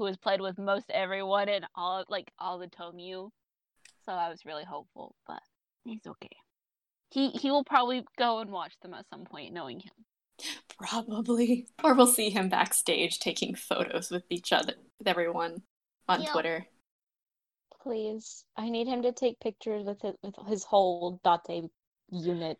[0.00, 3.28] who has played with most everyone and all like all the Tomyu.
[4.06, 5.42] So I was really hopeful, but
[5.84, 6.34] he's okay.
[7.10, 9.92] He he will probably go and watch them at some point, knowing him.
[10.78, 11.66] Probably.
[11.84, 15.60] Or we'll see him backstage taking photos with each other, with everyone
[16.08, 16.32] on Yeah.
[16.32, 16.66] Twitter.
[17.82, 21.70] Please, I need him to take pictures with his, with his whole Date
[22.10, 22.58] unit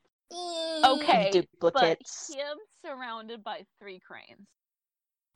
[0.85, 2.29] Okay, duplicates.
[2.29, 4.47] But him surrounded by three cranes.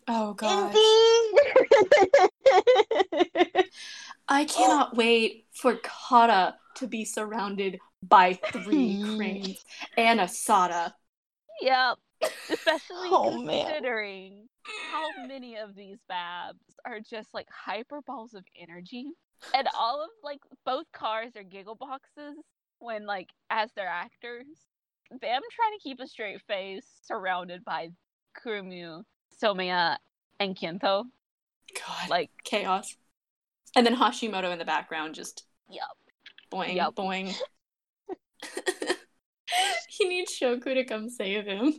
[0.08, 0.74] Oh god.
[0.74, 1.34] Indeed.
[4.28, 4.96] I cannot oh.
[4.96, 9.64] wait for Kata to be surrounded by three cranes
[9.96, 10.92] and Asada.
[11.60, 11.98] Yep.
[12.50, 13.66] Especially Oh, man.
[13.66, 14.48] considering
[14.90, 19.06] how many of these babs are just like hyper balls of energy.
[19.54, 22.36] And all of like both cars are giggle boxes
[22.78, 24.46] when like as their actors.
[25.10, 27.88] Them trying to keep a straight face surrounded by
[28.42, 29.02] Kurumyu,
[29.42, 29.96] Somaya,
[30.40, 31.04] and Kento.
[31.74, 32.96] God, Like, chaos.
[33.76, 35.82] And then Hashimoto in the background just yep.
[36.52, 36.94] boing, Yup.
[36.94, 37.34] boing.
[39.88, 41.74] he needs Shoku to come save him.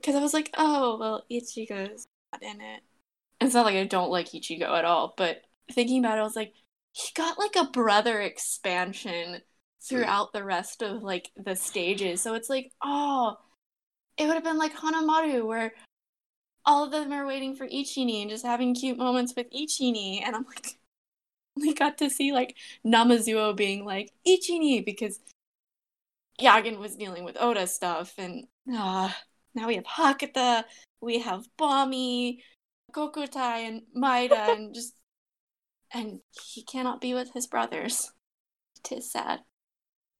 [0.00, 2.82] Because I was like, oh, well, Ichigo's not in it.
[3.40, 5.42] It's not like I don't like Ichigo at all, but
[5.72, 6.52] thinking about it, I was like,
[6.92, 9.40] he got like a brother expansion
[9.82, 12.20] throughout the rest of like the stages.
[12.20, 13.36] So it's like, oh,
[14.16, 15.72] it would have been like Hanamaru, where
[16.66, 20.22] all of them are waiting for Ichini and just having cute moments with Ichini.
[20.24, 20.78] And I'm like,
[21.56, 22.56] we got to see like
[22.86, 25.20] Namazuo being like Ichini because
[26.40, 29.16] Yagen was dealing with Oda stuff, and ah,
[29.54, 30.64] now we have Hakata,
[31.00, 32.38] we have Bami,
[32.92, 34.94] Kokutai, and Maida, and just
[35.92, 36.18] and
[36.52, 38.10] he cannot be with his brothers.
[38.82, 39.40] Tis sad.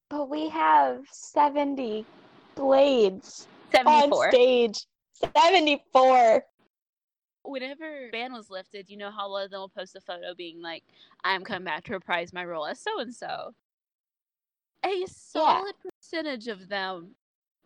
[0.08, 2.06] but we have 70
[2.54, 3.46] blades
[3.84, 4.86] on stage.
[5.14, 6.44] 74.
[7.44, 10.34] whenever ban was lifted, you know how a lot of them will post a photo
[10.34, 10.82] being like,
[11.22, 13.54] I'm coming back to reprise my role as so and so.
[14.84, 17.14] A solid percentage of them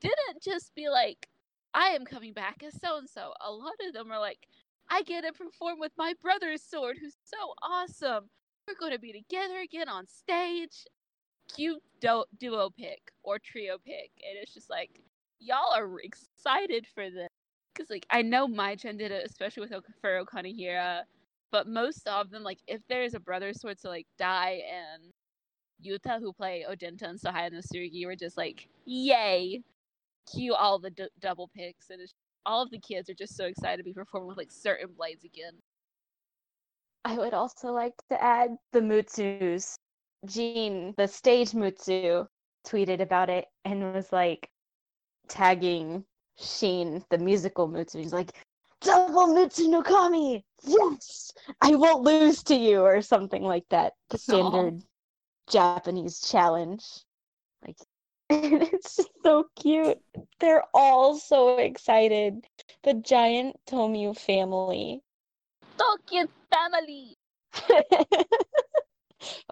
[0.00, 1.28] didn't just be like,
[1.74, 3.32] I am coming back as so and so.
[3.40, 4.46] A lot of them are like,
[4.88, 8.30] I get to perform with my brother's sword, who's so awesome.
[8.66, 10.86] We're going to be together again on stage.
[11.54, 15.00] cute do- duo pick or trio pick, and it's just like
[15.40, 17.28] y'all are excited for this
[17.78, 20.22] because like I know my gen did it, especially with ok- for
[21.50, 25.12] but most of them like if there is a brother sword to like Dai and
[25.84, 29.62] Yuta who play Odenta and Sohaya and Tsurugi were just like yay,
[30.30, 32.00] cue all the d- double picks and
[32.46, 35.24] all of the kids are just so excited to be performing with like certain blades
[35.24, 35.54] again.
[37.04, 39.78] I would also like to add the Mutsus.
[40.26, 42.26] Jean, the stage Mutsu,
[42.66, 44.50] tweeted about it and was like
[45.28, 46.04] tagging
[46.38, 48.00] Sheen, the musical Mutsu.
[48.00, 48.32] He's like,
[48.80, 50.44] Double Mutsu no Kami!
[50.62, 51.32] Yes!
[51.60, 53.94] I won't lose to you, or something like that.
[54.10, 54.82] The standard
[55.48, 56.84] Japanese challenge.
[57.66, 57.76] Like,
[58.30, 59.98] and it's just so cute.
[60.38, 62.46] They're all so excited.
[62.84, 65.02] The giant Tomio family.
[65.76, 67.16] Tokyo family.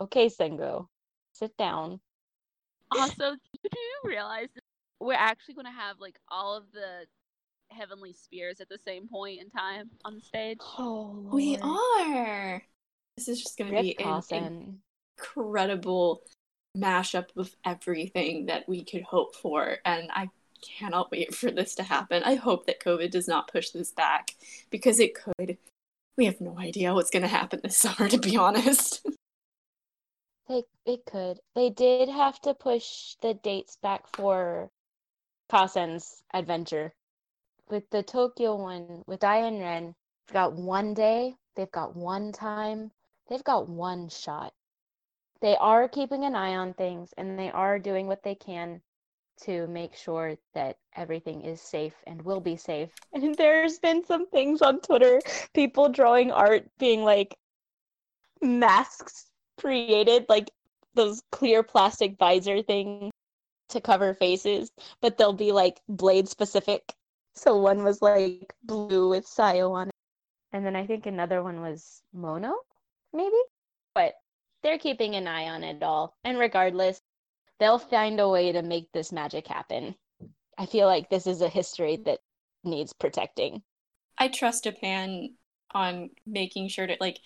[0.00, 0.88] okay, Sengo,
[1.32, 2.00] sit down.
[2.92, 3.32] Also,
[3.62, 4.62] do you realize that
[5.00, 7.06] we're actually going to have like all of the
[7.70, 10.58] heavenly spears at the same point in time on the stage?
[10.78, 12.62] Oh, We are.
[13.16, 14.80] This is just going to Rip be an
[15.18, 16.22] incredible
[16.76, 20.28] mashup of everything that we could hope for, and I
[20.78, 22.22] cannot wait for this to happen.
[22.24, 24.32] I hope that COVID does not push this back
[24.70, 25.56] because it could.
[26.18, 29.06] We have no idea what's going to happen this summer, to be honest.
[30.48, 31.40] They it could.
[31.54, 34.70] They did have to push the dates back for
[35.48, 36.92] Kasen's adventure.
[37.68, 39.94] With the Tokyo one, with Dai Enren,
[40.26, 42.90] they've got one day, they've got one time,
[43.28, 44.52] they've got one shot.
[45.40, 48.80] They are keeping an eye on things and they are doing what they can
[49.42, 52.90] to make sure that everything is safe and will be safe.
[53.12, 55.20] And there's been some things on Twitter,
[55.54, 57.36] people drawing art being like
[58.40, 59.26] masks
[59.58, 60.50] created, like
[60.94, 63.12] those clear plastic visor things
[63.70, 66.94] to cover faces, but they'll be like blade specific.
[67.34, 69.94] So one was like blue with Sayo on it.
[70.52, 72.54] And then I think another one was Mono,
[73.12, 73.36] maybe?
[73.94, 74.14] But
[74.62, 76.16] they're keeping an eye on it all.
[76.24, 77.00] And regardless,
[77.58, 79.94] they'll find a way to make this magic happen.
[80.58, 82.20] I feel like this is a history that
[82.64, 83.62] needs protecting.
[84.18, 85.34] I trust Japan
[85.72, 87.18] on making sure to like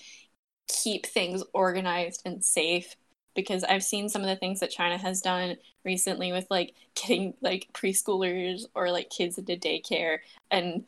[0.68, 2.96] keep things organized and safe
[3.34, 7.34] because I've seen some of the things that China has done recently with like getting
[7.40, 10.18] like preschoolers or like kids into daycare
[10.50, 10.84] and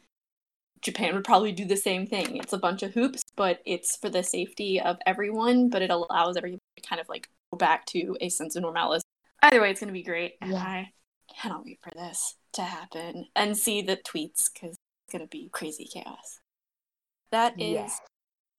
[0.81, 2.37] Japan would probably do the same thing.
[2.37, 6.37] It's a bunch of hoops, but it's for the safety of everyone, but it allows
[6.37, 9.05] everyone to kind of like go back to a sense of normality.
[9.43, 10.35] Either way, it's going to be great.
[10.41, 10.59] And Yeah.
[10.59, 10.93] I
[11.33, 15.49] cannot wait for this to happen and see the tweets because it's going to be
[15.53, 16.41] crazy chaos.
[17.31, 18.01] That is Yes.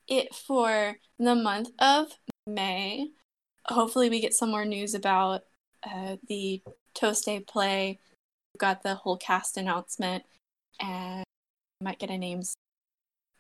[0.08, 2.08] it for the month of
[2.48, 3.10] May.
[3.68, 5.42] Hopefully, we get some more news about
[5.86, 6.62] uh, the
[6.96, 8.00] Toast day play.
[8.54, 10.24] We've got the whole cast announcement
[10.80, 11.24] and
[11.82, 12.44] might get a name.
[12.44, 12.56] soon.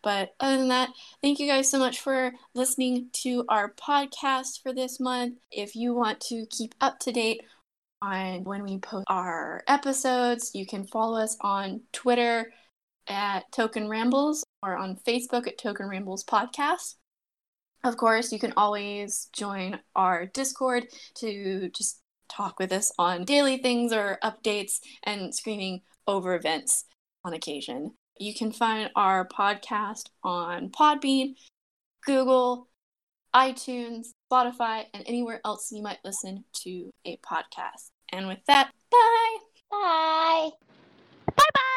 [0.01, 0.89] But other than that,
[1.21, 5.39] thank you guys so much for listening to our podcast for this month.
[5.49, 7.41] If you want to keep up to date
[8.01, 12.51] on when we post our episodes, you can follow us on Twitter
[13.07, 16.95] at Token Rambles or on Facebook at Token Rambles Podcast.
[17.84, 23.57] Of course, you can always join our Discord to just talk with us on daily
[23.57, 26.86] things or updates and screaming over events
[27.23, 27.93] on occasion.
[28.17, 31.36] You can find our podcast on Podbean,
[32.05, 32.69] Google,
[33.36, 37.89] iTunes, Spotify, and anywhere else you might listen to a podcast.
[38.11, 39.38] And with that, bye!
[39.71, 40.49] Bye.
[41.25, 41.72] Bye bye.